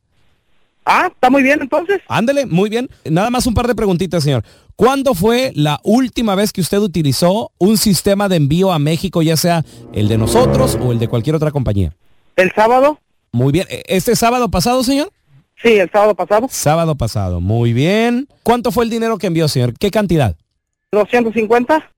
[0.89, 2.01] Ah, está muy bien entonces.
[2.07, 2.89] Ándele, muy bien.
[3.05, 4.45] Nada más un par de preguntitas, señor.
[4.77, 9.37] ¿Cuándo fue la última vez que usted utilizó un sistema de envío a México, ya
[9.37, 11.97] sea el de nosotros o el de cualquier otra compañía?
[12.37, 13.01] ¿El sábado?
[13.33, 13.67] Muy bien.
[13.69, 15.11] ¿E- ¿Este sábado pasado, señor?
[15.61, 16.47] Sí, el sábado pasado.
[16.51, 17.41] Sábado pasado.
[17.41, 18.29] Muy bien.
[18.45, 19.75] ¿Cuánto fue el dinero que envió, señor?
[19.77, 20.37] ¿Qué cantidad?
[20.93, 21.91] 250.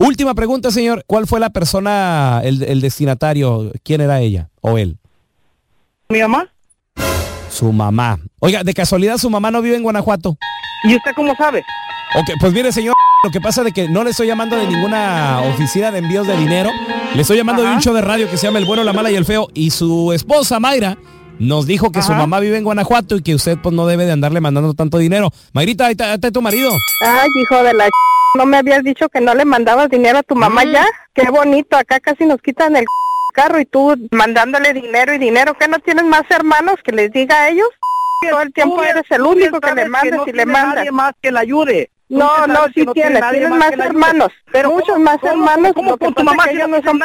[0.00, 1.04] Última pregunta, señor.
[1.06, 3.70] ¿Cuál fue la persona, el, el destinatario?
[3.82, 4.96] ¿Quién era ella o él?
[6.08, 6.50] ¿Mi mamá?
[7.50, 8.18] Su mamá.
[8.38, 10.38] Oiga, de casualidad su mamá no vive en Guanajuato.
[10.84, 11.62] ¿Y usted cómo sabe?
[12.14, 15.42] Ok, pues mire, señor, lo que pasa de que no le estoy llamando de ninguna
[15.42, 16.70] oficina de envíos de dinero.
[17.14, 19.10] Le estoy llamando de un show de radio que se llama El Bueno, la Mala
[19.10, 19.48] y el Feo.
[19.52, 20.96] Y su esposa, Mayra,
[21.38, 24.12] nos dijo que su mamá vive en Guanajuato y que usted pues no debe de
[24.12, 25.30] andarle mandando tanto dinero.
[25.52, 26.70] Mayrita, ahí está, ahí está tu marido.
[27.02, 28.19] Ay, hijo de la ch...
[28.36, 30.70] ¿No me habías dicho que no le mandabas dinero a tu mamá Mm.
[30.72, 30.86] ya?
[31.14, 32.84] Qué bonito, acá casi nos quitan el
[33.34, 35.54] carro y tú mandándole dinero y dinero.
[35.54, 37.68] ¿Qué no tienes más hermanos que les diga a ellos?
[38.30, 40.74] Todo el tiempo eres el único que le mandas no y le mandas.
[40.76, 41.90] nadie más que le ayude.
[42.10, 45.96] No, no, sí no tienes, tienes más hermanos, Pero muchos ¿cómo- más hermanos, cómo lo
[45.96, 47.00] que con tu mamá que ellos no son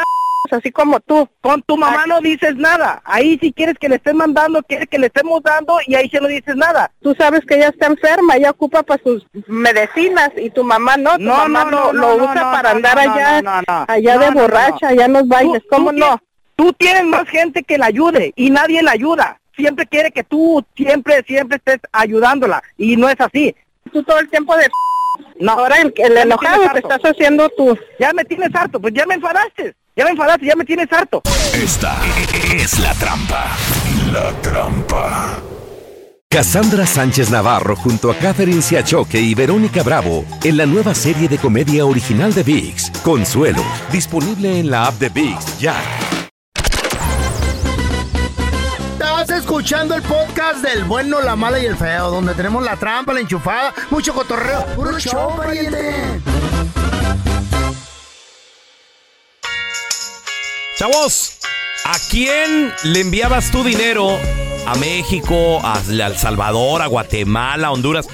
[0.52, 1.28] así como tú.
[1.40, 3.02] Con tu mamá no dices nada.
[3.04, 6.18] Ahí si quieres que le estés mandando, quieres que le estemos dando y ahí sí
[6.20, 6.90] no dices nada.
[7.02, 11.16] Tú sabes que ella está enferma, ella ocupa para sus medicinas y tu mamá no,
[11.16, 13.42] tu No, mamá no, lo, no, lo no, usa no, para no, andar no, allá,
[13.42, 13.84] no, no, no.
[13.88, 14.40] allá No, de no, no.
[14.40, 16.20] borracha, allá en los bailes, Tú- ¿cómo tú no?
[16.56, 19.40] Tú tienes más gente que la ayude y nadie la ayuda.
[19.56, 23.54] Siempre quiere que tú siempre, siempre estés ayudándola y no es así.
[23.92, 24.66] Tú todo el tiempo de...
[25.40, 25.52] No.
[25.52, 27.76] Ahora el, el enojado te estás haciendo tú.
[27.98, 29.74] Ya me tienes harto, pues ya me enfadaste.
[29.96, 31.22] Ya me enfadaste, ya me tienes harto.
[31.54, 31.96] Esta
[32.54, 33.56] es la trampa.
[34.12, 35.40] La trampa.
[36.28, 41.38] Cassandra Sánchez Navarro junto a Catherine Siachoque y Verónica Bravo en la nueva serie de
[41.38, 45.74] comedia original de VIX, Consuelo, disponible en la app de VIX ya.
[49.46, 53.20] Escuchando el podcast del bueno, la mala y el feo, donde tenemos la trampa, la
[53.20, 54.66] enchufada, mucho cotorreo.
[54.74, 55.94] ¡Puro show, pariente!
[60.76, 61.38] Chavos,
[61.84, 64.18] ¿a quién le enviabas tu dinero?
[64.66, 68.08] A México, a El Salvador, a Guatemala, a Honduras.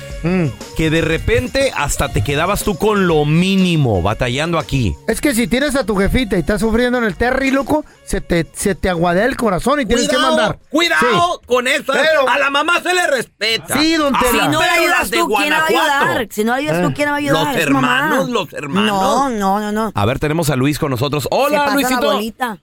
[0.77, 4.95] Que de repente hasta te quedabas tú con lo mínimo, batallando aquí.
[5.09, 8.21] Es que si tienes a tu jefita y estás sufriendo en el terry, loco, se
[8.21, 10.59] te, se te aguadea el corazón y tienes que mandar.
[10.71, 11.01] Cuidado
[11.41, 11.47] Sí.
[11.47, 11.93] con eso.
[11.93, 13.79] Pero- a la mamá se le respeta.
[13.81, 14.31] Sí, don Tela.
[14.45, 16.29] Si no le pero ayudas tú, ¿quién la va a ayudar?
[16.31, 17.47] Si no le ayudas tú, ¿quién la va a ayudar?
[17.47, 17.99] Los Es tu mamá.
[18.05, 18.93] hermanos, los hermanos.
[18.93, 19.93] No, no, no, no.
[19.95, 21.27] A ver, tenemos a Luis con nosotros.
[21.31, 22.59] Hola, pasa la Luisito.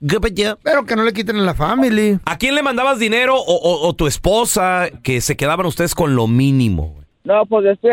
[0.63, 2.19] Pero que no le quiten a la family.
[2.25, 6.15] ¿A quién le mandabas dinero o, o- o tu esposa que se quedaban ustedes con
[6.15, 6.98] lo mínimo?
[7.23, 7.89] No, pues este,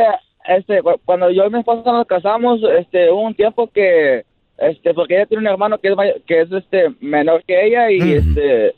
[0.48, 4.24] este, cu- cuando yo y mi esposa nos casamos, este, hubo un tiempo que,
[4.58, 7.90] este, porque ella tiene un hermano que es, may- que es, este, menor que ella
[7.90, 8.74] y, este,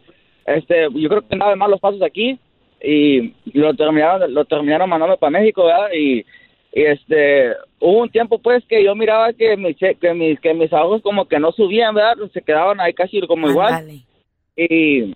[0.46, 2.38] este, yo creo que nada más los pasos aquí
[2.82, 5.88] y lo terminaron, lo terminaron mandando para México, ¿verdad?
[5.94, 6.24] Y,
[6.72, 10.54] y, este, hubo un tiempo pues que yo miraba que mis, che- que mis, que
[10.54, 12.16] mis ahorros como que no subían, ¿verdad?
[12.32, 13.74] Se quedaban ahí casi como igual
[14.56, 15.14] y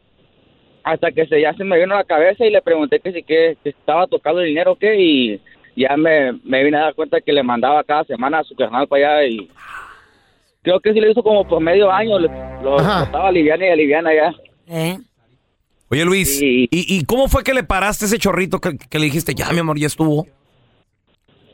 [0.84, 3.22] hasta que se ya se me vino a la cabeza y le pregunté que si
[3.22, 5.40] que, que estaba tocando el dinero o qué y
[5.76, 8.86] ya me, me vine a dar cuenta que le mandaba cada semana a su carnal
[8.88, 9.48] para allá y
[10.62, 12.28] creo que sí lo hizo como por medio año, le-
[12.62, 14.34] lo, lo estaba aliviana y aliviana ya.
[14.68, 14.98] ¿Eh?
[15.90, 19.34] Oye, Luis, ¿y, y cómo fue que le paraste ese chorrito que, que le dijiste,
[19.34, 20.26] ya, mi amor, ya estuvo?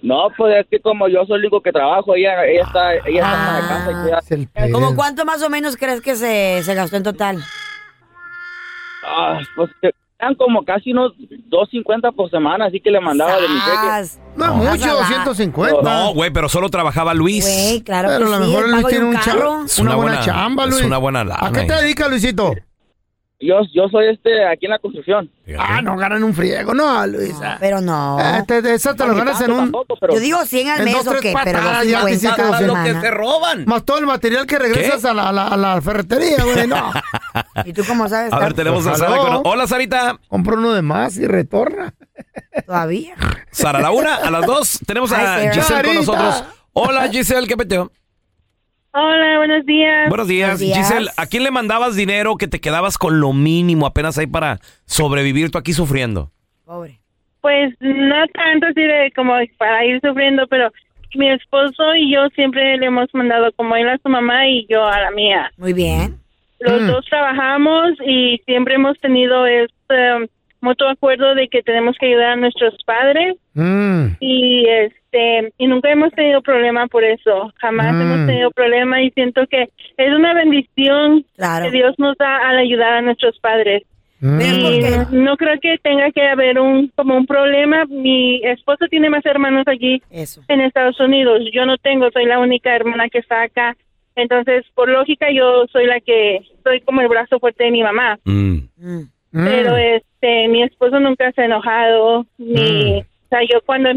[0.00, 3.00] No, pues es que como yo soy el único que trabajo, ella, ella está, ella
[3.04, 6.74] está en la casa y cuida- ¿Cómo cuánto más o menos crees que se, se
[6.74, 7.38] gastó en total?
[9.10, 9.70] Ah, pues
[10.20, 14.18] eran como casi unos 250 por semana, así que le mandaba de mi cheque.
[14.36, 15.82] No, mucho, 250.
[15.82, 17.44] No, güey, pero solo trabajaba Luis.
[17.44, 19.20] Güey, claro Pero que a lo sí, mejor el Luis pago de tiene un un
[19.22, 19.64] cha- carro.
[19.64, 20.84] Es una, una buena buena- chamba, es Luis.
[20.84, 22.54] una buena ¿A lana, qué te dedicas, Luisito?
[23.40, 25.30] Yo, yo soy este aquí en la construcción.
[25.58, 27.56] Ah, no ganan un friego, no, Luisa.
[27.60, 28.18] Pero no.
[28.20, 29.72] Eh, te- de eso te lo ganas en un.
[30.12, 32.12] Yo digo 100 al en mes dos, o tres qué, pero patadas, ya te 250
[32.14, 32.86] hiciste a la 200.
[33.02, 33.10] semana.
[33.10, 33.64] roban.
[33.66, 36.92] Más todo el material que regresas a la, a, la, a la ferretería, güey, no.
[37.64, 38.32] ¿Y tú cómo sabes?
[38.32, 39.40] A ver, tenemos a Sara con...
[39.44, 40.18] Hola, Sarita.
[40.28, 41.94] Compra uno de más y retorna.
[42.66, 43.14] Todavía.
[43.50, 45.52] Sara, a la una, a las dos, tenemos a Sarah.
[45.52, 45.94] Giselle con Sarita.
[45.94, 46.44] nosotros.
[46.72, 47.90] Hola, Giselle, ¿qué peteo?
[48.92, 50.08] Hola, buenos días.
[50.08, 50.58] Buenos días.
[50.60, 54.58] Giselle, ¿a quién le mandabas dinero que te quedabas con lo mínimo apenas ahí para
[54.86, 56.30] sobrevivir tú aquí sufriendo?
[57.40, 60.70] Pues no tanto así de como para ir sufriendo, pero
[61.14, 64.84] mi esposo y yo siempre le hemos mandado como él a su mamá y yo
[64.84, 65.50] a la mía.
[65.56, 66.18] Muy bien.
[66.60, 66.86] Los Mm.
[66.88, 70.28] dos trabajamos y siempre hemos tenido este
[70.60, 73.36] mutuo acuerdo de que tenemos que ayudar a nuestros padres.
[73.54, 74.16] Mm.
[74.20, 77.52] y este y nunca hemos tenido problema por eso.
[77.56, 78.02] Jamás Mm.
[78.02, 79.62] hemos tenido problema y siento que
[79.96, 83.82] es una bendición que Dios nos da al ayudar a nuestros padres.
[84.20, 84.40] Mm.
[84.40, 87.84] y no creo que tenga que haber un como un problema.
[87.86, 91.42] Mi esposo tiene más hermanos aquí en Estados Unidos.
[91.52, 93.76] Yo no tengo soy la única hermana que está acá.
[94.16, 98.18] Entonces por lógica yo soy la que soy como el brazo fuerte de mi mamá
[99.32, 103.90] pero este mi esposo nunca se ha enojado ni o sea yo cuando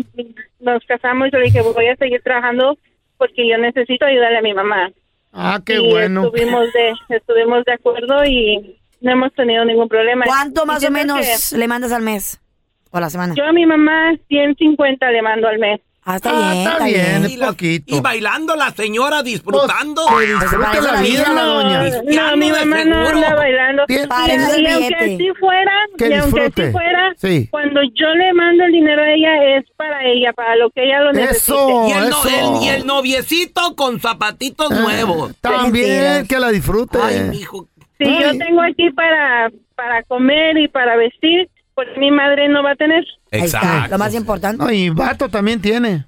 [0.60, 2.78] nos casamos yo le dije voy a seguir trabajando
[3.18, 4.92] porque yo necesito ayudarle a mi mamá
[5.34, 6.26] Ah, qué y bueno.
[6.26, 11.50] estuvimos de estuvimos de acuerdo y no hemos tenido ningún problema ¿Cuánto más o menos
[11.50, 12.40] que le mandas al mes?
[12.92, 13.34] ¿O a la semana?
[13.36, 16.86] yo a mi mamá 150 le mando al mes Ah, está Ah, bien, está está
[16.86, 17.26] bien, bien.
[17.42, 17.96] es poquito.
[17.96, 20.02] Y bailando la señora, disfrutando.
[20.10, 21.84] Pues, disfrute la vida, la doña.
[22.06, 23.84] No, mi mamá no anda bailando.
[23.88, 24.10] Bien.
[24.28, 27.48] Y, eso y aunque así fuera, Que y aunque así fuera, Sí.
[27.52, 31.02] cuando yo le mando el dinero a ella es para ella, para lo que ella
[31.02, 31.58] lo necesite.
[31.88, 35.36] y, el no- el- y el noviecito con zapatitos nuevos.
[35.40, 36.98] También, que la disfrute.
[38.00, 42.72] Si yo tengo aquí para, para comer y para vestir, pues mi madre no va
[42.72, 43.04] a tener.
[43.32, 43.88] Exacto.
[43.92, 44.64] Lo más importante.
[44.64, 46.06] No, y vato también tiene.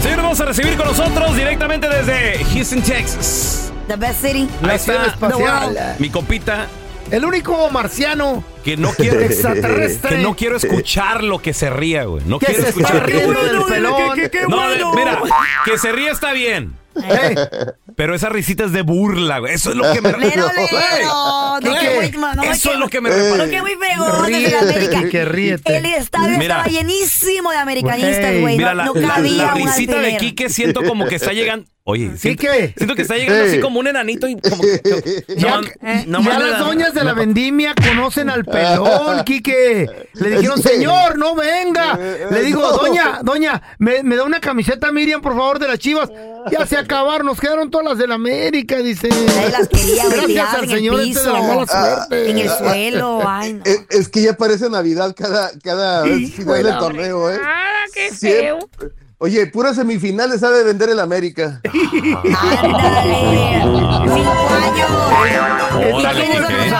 [0.00, 3.72] Señor, vamos a recibir con nosotros directamente desde Houston, Texas.
[3.88, 4.48] The best city.
[4.62, 5.96] Ahí ciudad está espacial.
[5.98, 6.66] mi compita
[7.10, 10.16] El único marciano que no quiero Extraterrestre.
[10.16, 12.22] que no quiero escuchar lo que se ría, güey.
[12.26, 14.18] No Que quiero se está escuchar riendo del pelón.
[14.48, 15.18] No, de- mira,
[15.64, 16.74] que se ría está bien.
[17.96, 19.54] Pero esa risita es de burla, güey.
[19.54, 21.08] Eso es lo que me Lero, Güey, lero.
[21.08, 22.12] No, ¿qué?
[22.18, 25.08] no, Eso es lo que me No, que muy fregón desde la América.
[25.08, 25.76] Que ríete.
[25.78, 26.56] El estadio Mira.
[26.58, 28.58] estaba llenísimo de americanistas, güey.
[28.58, 30.16] Mira, No, la, no la- cabía la un risita de.
[30.18, 31.66] Quique siento como que está llegando.
[31.88, 32.74] Oye, siento, ¿Quique?
[32.76, 35.24] siento que está llegando así como un enanito y como que.
[35.36, 35.60] Ya,
[36.08, 39.86] no ya las la- doñas de la vendimia conocen al pelón, Quique.
[40.14, 41.96] Le dijeron, Es que- señor, no venga.
[42.30, 42.72] Le digo, No.
[42.78, 46.10] doña, doña, me, me da una camiseta Miriam, por favor, de las chivas.
[46.50, 49.08] Ya se acabaron, nos quedaron todas las de la América, dice.
[49.52, 52.30] las quería, güey, Gracias al en el señor este de la mala suerte.
[52.30, 53.62] en el suelo, ay, no.
[53.64, 57.38] Es, es que ya parece Navidad cada, cada final del torneo, ¿eh?
[57.40, 61.60] Ah, qué Siempre- Oye, pura semifinales sabe vender el América.
[65.94, 66.24] Órale,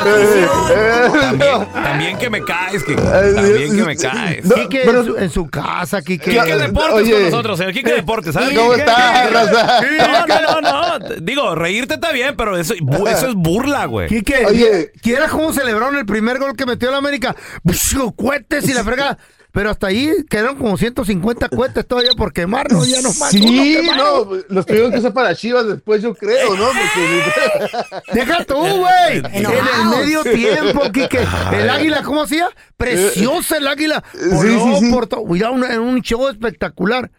[0.07, 2.95] Eh, También, también que me caes, que
[3.35, 4.45] también que me caes.
[4.53, 6.31] Quique en, su, en su casa, Quique.
[6.31, 8.57] Quique Deportes con nosotros, el Quique Deportes, ¿sabes?
[8.59, 9.81] ¿Cómo estás, raza?
[9.99, 11.07] No, no, no, no.
[11.21, 14.09] Digo, reírte está bien, pero eso, eso es burla, güey.
[14.09, 17.35] Quique, Oye, ¿quieras cómo celebraron el primer gol que metió el América?
[17.63, 19.19] Bush, cohetes y la fregada.
[19.57, 22.87] Pero hasta ahí quedaron como 150 cohetes todavía por quemarnos.
[22.91, 26.55] Ya nos faltó uno Sí, no, los tuvieron que usar para Chivas después, yo creo,
[26.55, 26.67] ¿no?
[26.67, 29.23] Porque- Deja tú, güey.
[29.33, 31.27] En el medio tiempo, Quique.
[31.55, 32.51] El águila, ¿cómo hacía?
[32.77, 34.05] Preciosa el águila.
[34.31, 35.25] Voló por todo.
[35.25, 37.11] Mira, un, un show espectacular.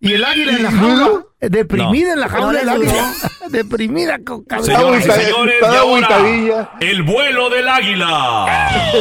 [0.00, 1.24] Y el águila en la jaula.
[1.40, 3.12] Deprimida en la jaula No el le águila.
[3.50, 8.46] Deprimida con Señoras y señores, y ahora, el vuelo del águila.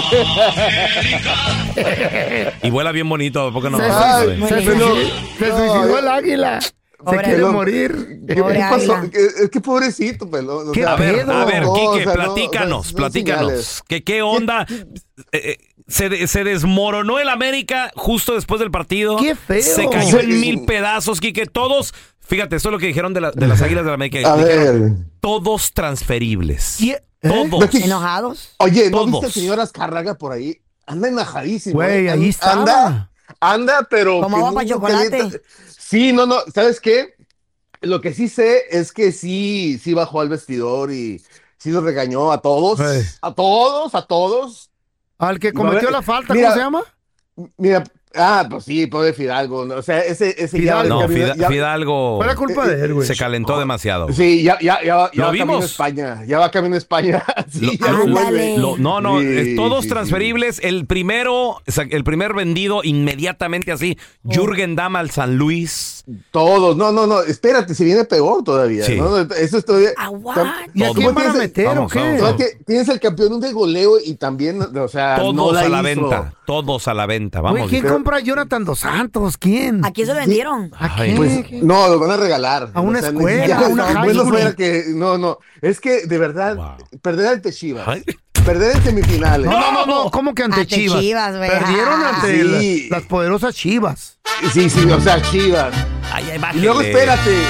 [2.63, 3.77] Y vuela bien bonito, ¿por qué no?
[3.77, 4.95] Se, Ay, se- se suicidó,
[5.37, 6.59] se suicidó el águila.
[6.61, 6.71] Se
[7.05, 7.53] quiere Pelón.
[7.53, 8.19] morir.
[8.27, 9.01] ¿Qué, qué pasó?
[9.13, 10.67] Es que pobrecito, pelón.
[10.67, 12.89] o ¿Qué sea, A ver, a ver, no, Quique, o sea, no, platícanos, o sea,
[12.91, 13.45] son platícanos.
[13.47, 13.83] señales.
[13.87, 14.65] ¿Qué, ¿Qué onda?
[15.31, 15.57] Eh, eh,
[15.89, 19.17] se, de- se desmoronó el América justo después del partido.
[19.17, 19.61] ¡Qué feo!
[19.61, 21.45] Se cayó en mil pedazos, Quique.
[21.45, 24.33] Todos, fíjate, esto es lo que dijeron de, la- de las Águilas de la América.
[24.33, 25.05] A Dijeron, ver.
[25.19, 26.81] Todos transferibles.
[26.81, 27.01] ¿Eh?
[27.21, 27.75] Todos.
[27.75, 28.55] ¿Enojados?
[28.59, 29.11] Oye, ¿no Todos.
[29.11, 30.61] viste al señor Azcárraga por ahí?
[30.85, 31.75] Anda enajadísimo.
[31.75, 32.11] Güey, ¿eh?
[32.11, 32.53] ahí estaba.
[32.61, 34.21] Anda, anda, pero...
[34.21, 35.09] Como que agua pa' no chocolate.
[35.09, 35.37] calienta.
[35.77, 37.15] Sí, no, no, ¿sabes qué?
[37.81, 41.21] Lo que sí sé es que sí, sí bajó al vestidor y
[41.57, 42.79] sí los regañó a todos.
[43.21, 44.68] A todos, a todos.
[45.19, 46.83] Al que cometió la falta, Mira, ¿cómo se llama?
[47.57, 47.83] Mira,
[48.15, 49.65] Ah, pues sí, pobre Fidalgo.
[49.65, 49.75] ¿no?
[49.75, 52.17] O sea, ese, ese ya- No, ya- Fida- ya- Fidalgo.
[52.17, 53.07] Fue la culpa de él, güey.
[53.07, 54.11] Se calentó demasiado.
[54.11, 55.65] Sí, ya, ya, ya, ya ¿Lo va camino a vimos?
[55.65, 56.23] España.
[56.25, 57.23] Ya va camino a España.
[57.51, 58.05] Sí, Lo- ya no
[58.57, 59.89] lo- no, no, Sí, es todos sí, sí.
[59.89, 60.59] transferibles.
[60.63, 66.03] El primero, el primer vendido inmediatamente así, Jürgen Damm al San Luis.
[66.31, 68.85] Todos, no, no, no, espérate, se viene peor todavía.
[68.85, 68.95] Sí.
[68.97, 69.19] ¿no?
[69.19, 69.91] Eso es todavía.
[70.73, 71.99] ¿Y a ¿Cómo quién van a tienes el- meter o qué?
[71.99, 72.37] vamos, vamos.
[72.37, 75.77] que tienes el campeón de goleo y también, o sea, Todos no la a la
[75.91, 76.01] hizo.
[76.01, 76.33] venta.
[76.49, 77.41] Todos a la venta.
[77.41, 77.69] Güey, Vamos.
[77.69, 79.37] ¿quién compra a Jonathan Dos Santos?
[79.37, 79.85] ¿Quién?
[79.85, 80.71] ¿A quién se lo vendieron?
[80.79, 81.17] ¿A Ay, quién?
[81.17, 82.71] Pues, no, lo van a regalar.
[82.73, 84.33] A una O sea, escuela, ya, a una no, high bueno school.
[84.33, 86.57] fuera que, no, no, es que de verdad,
[87.03, 87.87] perder ante Chivas,
[88.43, 89.45] perder en semifinales.
[89.45, 90.99] No, no, no, no, ¿cómo que ante, Ante Chivas?
[91.01, 91.49] Chivas, güey.
[91.51, 92.11] Perdieron Ah.
[92.15, 92.87] ante Sí.
[92.89, 94.17] la- las poderosas Chivas.
[94.51, 95.71] Sí, sí, o sea, Chivas.
[96.11, 97.43] Ay, ay, Y luego espérate,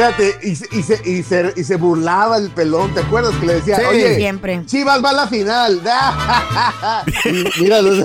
[0.00, 3.46] espérate, y, se- y, se, y, se, y se burlaba el pelón, ¿te acuerdas que
[3.46, 4.64] le decía, Sí, oye, siempre.
[4.66, 5.80] Chivas va a la final?
[7.24, 8.04] Y míralo.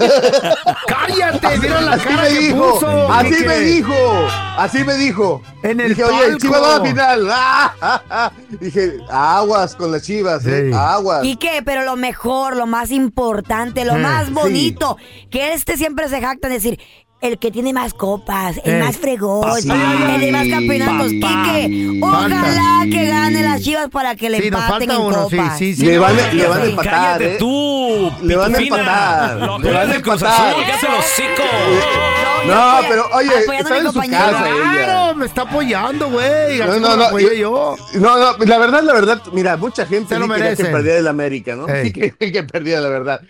[0.87, 4.27] Cállate, mira la así cara me que dijo, puso, así me dijo,
[4.57, 5.41] así me dijo.
[5.63, 6.37] En el Dije, oye, palco.
[6.39, 8.31] Chivas va a la final.
[8.59, 11.23] Dije, aguas con las Chivas, eh, aguas.
[11.23, 11.61] ¿Y qué?
[11.63, 14.33] Pero lo mejor, lo más importante, lo Eh, más sí.
[14.33, 14.97] bonito,
[15.29, 16.79] que este siempre se jacta en decir,
[17.21, 21.07] el que tiene más copas, el Eh, más fregón, sí, el de más campeonatos.
[21.11, 25.57] Quique, ojalá que gane las chivas para que le Sí, empaten falta en uno, copas.
[25.59, 25.85] sí, sí.
[25.85, 27.37] Le van, a- le van a empatar, Cállate ¿eh?
[27.37, 28.11] tú.
[28.23, 29.37] Le van a empatar.
[29.37, 30.55] Lo Le van a empatar.
[30.55, 31.43] Hocico.
[32.47, 34.19] No, pero oye, está en su compañero.
[34.31, 34.83] casa ella.
[34.83, 36.57] Claro, me está apoyando, güey.
[36.57, 37.75] No, no, no, yo.
[37.95, 40.97] No, no, la verdad, la verdad, mira, mucha gente Se lo sí quería que perdiera
[40.97, 41.67] el América, ¿no?
[41.83, 43.21] Sí que, que perdiera, la verdad.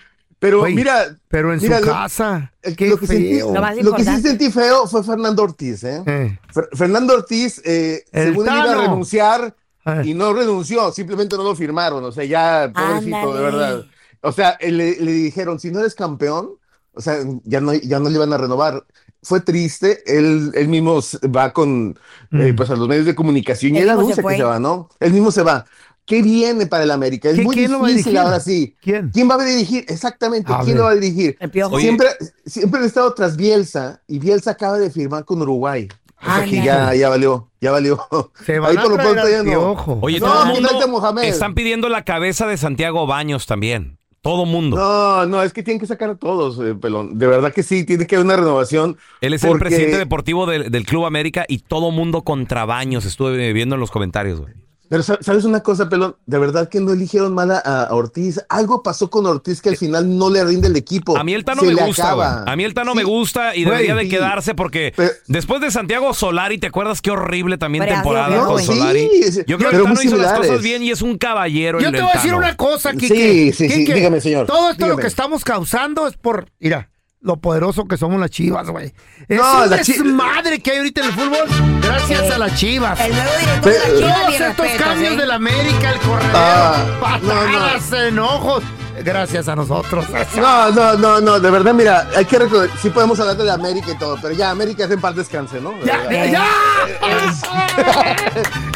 [0.41, 2.51] Pero mira, Pero en mira, su lo- casa.
[2.63, 3.53] el- Qué lo, que sentí, feo.
[3.53, 6.01] Lo más lo que sí sentí feo fue Fernando Ortiz, ¿eh?
[6.07, 6.39] Eh.
[6.51, 10.01] Fer- Fernando Ortiz, eh, El según él iba a renunciar Eh.
[10.05, 13.37] y no renunció, simplemente no lo firmaron, o sea, ya, pobrecito, Ándale.
[13.37, 13.85] de verdad.
[14.21, 16.49] O sea, le, le dijeron, si no eres campeón,
[16.93, 18.83] o sea, ya no, ya no le iban a renovar.
[19.23, 20.99] Fue triste, él, él mismo
[21.35, 21.99] va con,
[22.31, 22.55] eh, Mm.
[22.55, 24.89] pues a los medios de comunicación y Él anuncia que se va, ¿no?
[24.99, 25.65] Él mismo se va.
[26.11, 27.29] ¿Qué viene para el América?
[27.29, 28.25] Es ¿Qui- muy quién lo va a difícil dirigir?
[28.27, 28.75] ahora sí.
[28.81, 29.09] ¿Quién?
[29.13, 29.85] ¿Quién va a dirigir?
[29.87, 30.77] Exactamente, A ¿quién ver.
[30.77, 31.37] lo va a dirigir?
[31.71, 31.81] Oye.
[31.83, 32.07] Siempre,
[32.45, 35.87] siempre han estado tras Bielsa y Bielsa acaba de firmar con Uruguay.
[36.23, 36.63] Ándale.
[36.63, 37.99] ya, ya valió, ya valió.
[38.45, 39.71] Se van Ahí a por lo traer pronto ya no.
[40.01, 41.23] Oye, No, todo el mundo Mohamed.
[41.23, 43.97] están pidiendo la cabeza de Santiago Baños también.
[44.21, 44.77] Todo mundo.
[44.77, 47.17] No, no, es que tienen que sacar a todos, eh, pelón.
[47.17, 48.97] De verdad que sí, tiene que haber una renovación.
[49.19, 53.05] Él es el presidente deportivo del, del Club América y todo mundo contra Baños.
[53.05, 54.53] Estuve viendo en los comentarios, güey.
[54.91, 58.41] Pero sa- sabes una cosa, pelón, de verdad que no eligieron mal a, a Ortiz.
[58.49, 61.15] Algo pasó con Ortiz que al final no le rinde el equipo.
[61.17, 62.27] A mí el Tano Se me gusta, güey.
[62.45, 62.97] A mí el Tano Sí.
[62.97, 67.01] me gusta y Güey, debería de quedarse porque Pero- después de Santiago Solari, ¿te acuerdas
[67.01, 68.65] qué horrible también temporada con güey.
[68.65, 69.09] Solari?
[69.31, 71.79] Sí, Yo creo que el Tano hizo las cosas bien y es un caballero.
[71.79, 73.07] Yo el- te voy a decir una cosa, Kike.
[73.07, 74.45] Sí, sí, sí, Quique, dígame, señor.
[74.45, 76.89] Todo esto lo que estamos causando es por, mira,
[77.21, 78.93] lo poderoso que somos las chivas, güey.
[79.27, 82.31] Es No, la chi- desmadre que hay ahorita en el fútbol gracias Sí.
[82.31, 82.99] a las chivas.
[82.99, 85.17] El nuevo director de la Pero- Chivas, Todos estos cambios ¿eh?
[85.17, 88.63] del América, el corredor, Ah, no, patadas, enojos,
[89.03, 90.05] gracias a nosotros.
[90.35, 93.91] No, no, no, no, de verdad, mira, hay que reconocer, sí podemos hablar de América
[93.91, 95.73] y todo, pero ya América es en paz descanse, ¿no?
[95.73, 95.97] De ¡Ya!
[95.97, 96.31] verdad.
[96.31, 96.45] ¡Ya!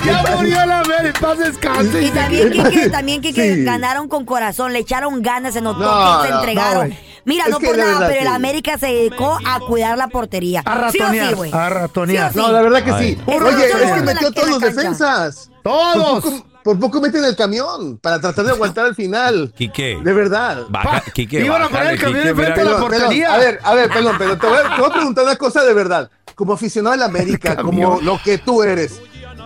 [0.05, 1.19] ¡Ya murió la América!
[1.19, 2.01] ¡Paz descanse!
[2.03, 3.63] Y también, Kike, también, Kike, Sí.
[3.63, 6.95] ganaron con corazón, le echaron ganas, se notó No, que se no, entregaron.
[7.26, 8.34] Mira, Es no por nada, verdad, pero el sí.
[8.34, 10.61] América se dedicó a cuidar la portería.
[10.65, 11.51] A ¿Sí ratonear, sí, güey?
[11.53, 12.32] a ratonear.
[12.34, 12.45] ¿Sí sí?
[12.45, 13.15] No, la verdad que Ay.
[13.15, 13.21] sí.
[13.28, 15.49] Eso Oye, es es que metió todos los defensas.
[15.63, 16.21] ¡Todos!
[16.23, 19.51] Por poco, por poco meten el camión para tratar de aguantar al final.
[19.55, 20.63] Quique, De verdad.
[20.69, 23.34] baja, Quique, Iban a poner el camión Quique, enfrente de la pelón, portería.
[23.34, 25.63] a ver, a ver, pelón, pero te voy, a, te voy a preguntar una cosa
[25.63, 26.09] de verdad.
[26.36, 28.99] Como aficionado a la América, como lo que tú eres,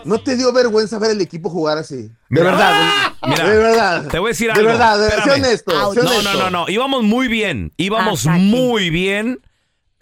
[0.06, 2.10] ¿no te dio vergüenza ver el equipo jugar así?
[2.30, 3.14] De verdad.
[3.28, 4.08] Mira, de verdad.
[4.08, 4.68] Te voy a decir De algo.
[4.72, 5.40] verdad, de, sé espérame.
[5.44, 5.94] honesto.
[5.94, 6.34] sé No, honesto.
[6.34, 6.66] no, no, no.
[6.70, 7.72] Íbamos muy bien.
[7.78, 8.44] Íbamos Hasta aquí.
[8.46, 9.40] muy bien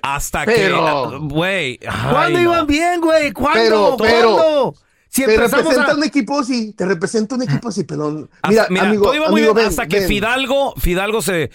[0.02, 1.18] hasta Pero- que.
[1.34, 1.80] Güey.
[1.88, 2.44] ay, ¿Cuándo no.
[2.44, 3.32] iban bien, güey?
[3.32, 3.62] ¿Cuándo?
[3.62, 4.76] Pero, pero- ¿Cuándo?
[5.10, 5.96] Si Te representa a...
[5.96, 8.30] un equipo así, te representa un equipo así, pelón.
[8.36, 10.08] Hasta- Mira, mira, amigo, todo iba muy amigo, bien ven, hasta que ven.
[10.08, 11.50] Fidalgo, Fidalgo se,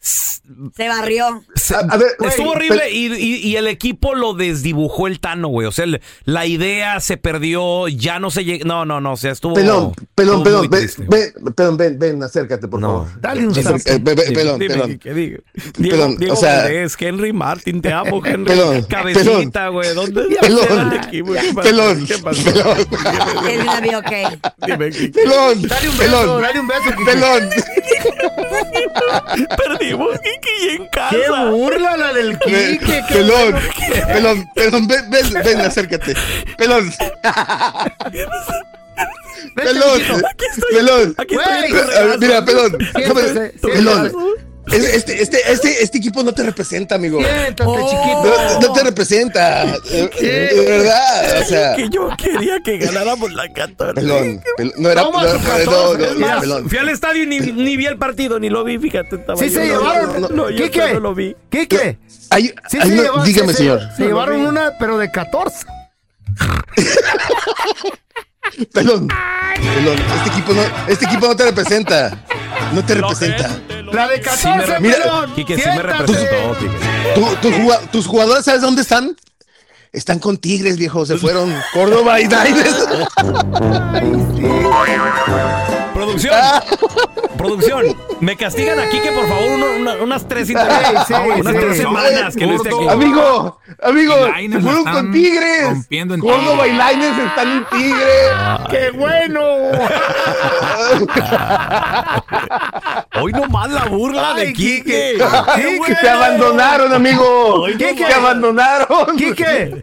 [0.00, 1.42] Se barrió.
[1.54, 5.20] se- A- a ver, güey, estuvo horrible y, y- y el equipo lo desdibujó el
[5.20, 5.66] Tano, güey.
[5.66, 8.64] O sea, el- la idea se perdió, ya no se llegó.
[8.64, 9.54] No, no, no, o sea, estuvo.
[9.54, 13.04] Pelón, pelón, pelón, ven, ven, pelón, ven, ven, acércate, por No.
[13.04, 13.20] favor.
[13.20, 13.76] Dale un zapo.
[13.84, 14.98] eh, pelón, dime, pelón.
[14.98, 15.38] ¿qué digo?
[15.76, 18.44] Diego, Pelón, Diego o sea- Valdés, Henry Martin, te amo, Henry.
[18.44, 19.94] Pelón, Cabecita, güey.
[19.94, 21.32] ¿Dónde Pelón, el equipo?
[21.32, 21.68] ¿Qué pasó?
[21.68, 22.44] pelón, ¿Qué pasó?
[22.44, 22.78] pelón.
[23.48, 24.42] Es una vida, ok.
[24.66, 26.82] Dime, ¿qué- Pelón, Dale un beso, pelón, dale un beso.
[27.04, 27.50] Pelón.
[29.56, 31.16] Perdimos, Kiki, en casa.
[31.16, 32.80] ¡Qué burla la del qué
[33.12, 33.54] Pelón,
[34.06, 36.14] pelón, pelón, ven, ven, ven, acércate.
[36.56, 36.92] Pelón.
[39.54, 40.00] Pelón,
[40.70, 41.14] pelón.
[41.16, 42.78] Ver, Mira, pelón,
[43.62, 47.18] pelón, Este, este, este, este equipo no te representa, amigo.
[47.20, 48.60] Siéntate, No, chiquito.
[48.60, 49.64] no te representa.
[49.66, 51.42] De, de verdad.
[51.42, 53.94] O sea, que yo quería que ganáramos la 14.
[53.94, 55.02] pelón, pelón, no era.
[55.02, 56.68] No, no, 14, no, no, es más, pelón.
[56.68, 59.16] Fui al estadio y ni, ni vi el partido, ni lo vi, fíjate.
[59.16, 60.20] Estaba Sí yo, se no, llevaron.
[60.22, 60.92] no, no, yo ¿Quique?
[60.94, 61.36] no lo vi.
[61.50, 61.98] ¿Quique?
[62.30, 63.80] Hay- Sí hay se llevaron- dígame, se- se- señor.
[63.96, 65.66] Se llevaron una, pero de 14.
[68.72, 72.24] Pelón, pelón, este equipo no, este equipo no te representa.
[72.72, 73.60] No te representa.
[73.92, 75.34] La de 14, Mira, pelón.
[75.34, 76.56] Quique, sí me representó,
[77.90, 79.16] tus jugadores, ¿sabes dónde están?
[79.98, 81.04] Están con Tigres, viejo.
[81.04, 82.86] Se fueron Córdoba y Daines.
[85.92, 86.34] Producción.
[87.36, 87.84] Producción.
[88.20, 91.58] Me castigan aquí que por favor uno- una- unas tres, inter- Sí, sí, unas sí.
[91.60, 92.88] tres semanas que no esté aquí.
[92.88, 94.14] Amigo, amigo,
[94.52, 95.64] se fueron con Tigres.
[95.70, 98.30] rompiendo en Córdoba y Laines están en Tigres.
[98.70, 99.40] ¡Qué bueno!
[103.22, 105.12] Hoy nomás la burla de Quique.
[105.14, 105.24] Quique.
[105.46, 107.66] Ay, que te abandonaron, amigo.
[107.66, 107.94] Quique.
[107.94, 109.16] Te abandonaron.
[109.16, 109.80] Quique,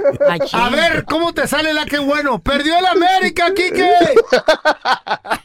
[0.54, 2.40] a ver, ¿cómo te sale la que bueno?
[2.40, 3.90] ¡Perdió el América, Quique!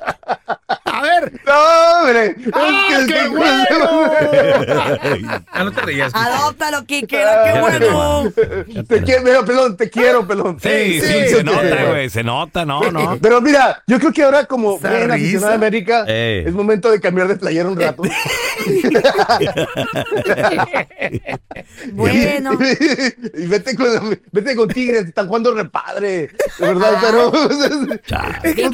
[1.21, 1.41] Ver.
[1.47, 2.37] No, hombre.
[2.53, 4.13] ¡Ah, Es que- qué bueno!
[5.55, 6.13] Ya no te rías.
[6.15, 8.33] Adóptalo, Quique, qué bueno.
[8.89, 10.59] Te quiero, mira, pelón, te quiero, pelón.
[10.61, 12.11] Sí, sí, se nota, güey.
[12.11, 13.19] Se nota, no, no.
[13.21, 15.55] Pero mira, yo creo que ahora como buen aficionado de.
[15.61, 16.45] América, Ey.
[16.47, 18.03] es momento de cambiar de playera un rato.
[21.93, 22.53] Bueno.
[22.61, 26.29] y vete con, vete con Tigres, están jugando repadre.
[26.59, 27.31] De verdad, pero.
[28.55, 28.71] Bien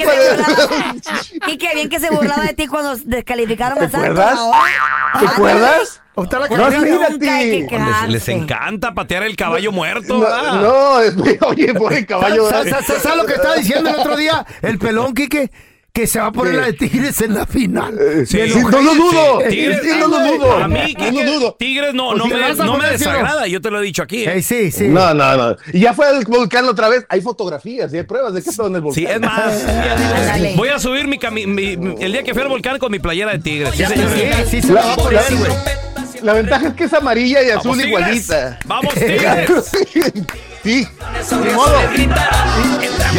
[1.89, 4.11] que, se burlaba, Burlaba de ti cuando descalificaron a ¿Te Santos.
[4.11, 4.39] acuerdas?
[5.19, 6.03] ¿Te acuerdas?
[6.17, 6.69] Está la No,
[7.69, 7.79] que
[8.09, 10.15] Les, encanta patear el caballo muerto.
[10.15, 10.61] No, ¿verdad?
[10.63, 12.49] no, es- oye, pobre caballo.
[12.49, 14.47] ¿Sabes sabes- sabes lo que estaba diciendo el otro día?
[14.63, 15.51] El pelón, Quique,
[15.97, 16.61] que se va a poner ¿Qué?
[16.61, 17.99] la de Tigres en la final.
[18.27, 19.41] Sí, sí, no lo dudo.
[19.45, 20.53] Sí, Tigres, Sí, no lo dudo.
[20.59, 21.57] A mí, No lo Quique, dudo.
[21.59, 23.47] Tigres no, me, no me desagrada.
[23.47, 24.25] Yo te lo he dicho aquí.
[24.25, 24.37] ¿eh?
[24.37, 24.89] Eh, sí, sí.
[24.89, 25.57] No, no, no.
[25.73, 27.07] Y ya fue al volcán otra vez.
[27.09, 29.05] Hay fotografías y hay pruebas de que está en el volcán.
[29.05, 30.57] Sí, es más.
[30.57, 33.33] voy a subir mi, mi- mi- el día que fui al volcán con mi playera
[33.33, 33.71] de Tigres.
[33.75, 34.49] Sí, Sí, señores.
[34.51, 35.53] sí, se la va a poner, güey.
[36.23, 38.59] La ventaja es que es amarilla y azul igualita.
[38.67, 39.51] Vamos, Tigres.
[40.63, 40.87] sí,
[41.43, 41.75] ni modo.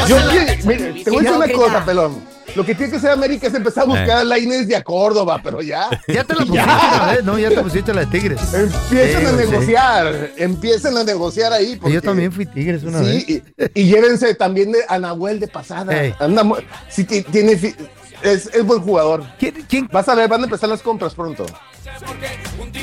[0.07, 2.36] Yo te voy a decir una cosa, pelón.
[2.57, 4.11] Lo que tiene que hacer América es empezar a buscar Eh.
[4.13, 5.87] a la Inés de a Córdoba, pero ya.
[6.07, 7.37] Ya te la pusiste una vez, ¿no?
[7.37, 8.41] Ya te pusiste la de Tigres.
[8.53, 9.35] Empiecen Sí, a sí.
[9.35, 11.75] negociar, empiecen a negociar ahí.
[11.75, 13.23] Yo porque- también fui Tigres una vez.
[13.25, 13.43] Sí,
[13.75, 15.93] y, y llévense también de, a Nahuel de pasada.
[16.03, 16.13] Ey.
[16.19, 16.43] Anda
[16.89, 19.23] sí, ti- tiene, es, es buen jugador.
[19.37, 19.87] ¿Quién, quién?
[19.91, 21.45] Vas a ver, van a empezar las compras pronto.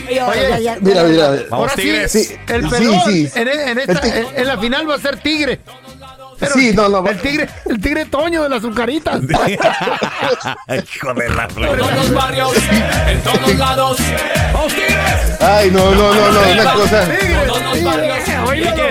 [0.06, 0.16] Oye,
[0.48, 1.28] ya, ya, Mira, mira.
[1.30, 2.14] Vamos, Ahora sí, Tigres.
[2.48, 3.28] el Sí, pelón sí.
[3.34, 5.60] En, en esta- El tig- en- en la final va a ser Tigre.
[6.44, 7.06] Pero Sí, no, no.
[7.08, 9.20] El tigre, el tigre Toño de las azucaritas.
[10.94, 12.52] Hijo de la En todos los barrios,
[13.08, 13.98] en todos lados.
[14.52, 15.40] ¡Vamos, Tigres!
[15.40, 17.08] Ay, no, no, no, no, una cosa.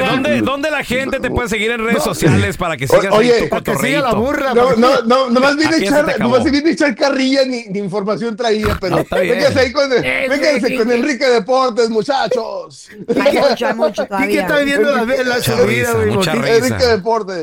[0.10, 3.64] ¿dónde, ¿dónde la gente te puede seguir en redes sociales para que sigas oye, Para
[3.64, 4.54] que siga la burra.
[4.54, 8.36] No, no, no, nomás viene a echar, nomás viene a echar carrilla ni, ni información
[8.36, 9.36] traída, pero No, está bien.
[9.38, 10.92] véngase ahí con, el- Eh, con.
[10.92, 12.90] Enrique Deportes, muchachos.
[13.10, 14.42] Hay mucho Quique todavía.
[14.42, 16.56] está viviendo la, la Mucha mucha risa.
[16.58, 17.43] Enrique Deportes.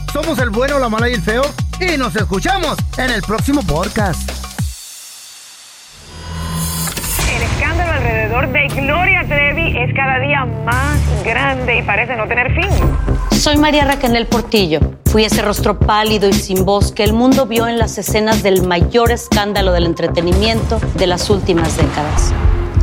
[0.11, 1.41] Somos el bueno, la mala y el feo.
[1.79, 4.29] Y nos escuchamos en el próximo podcast.
[7.33, 12.53] El escándalo alrededor de Gloria Trevi es cada día más grande y parece no tener
[12.53, 12.69] fin.
[13.31, 14.81] Soy María Raquel Portillo.
[15.05, 18.67] Fui ese rostro pálido y sin voz que el mundo vio en las escenas del
[18.67, 22.33] mayor escándalo del entretenimiento de las últimas décadas.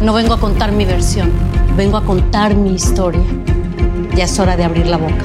[0.01, 1.31] No vengo a contar mi versión,
[1.77, 3.21] vengo a contar mi historia.
[4.15, 5.25] Ya es hora de abrir la boca.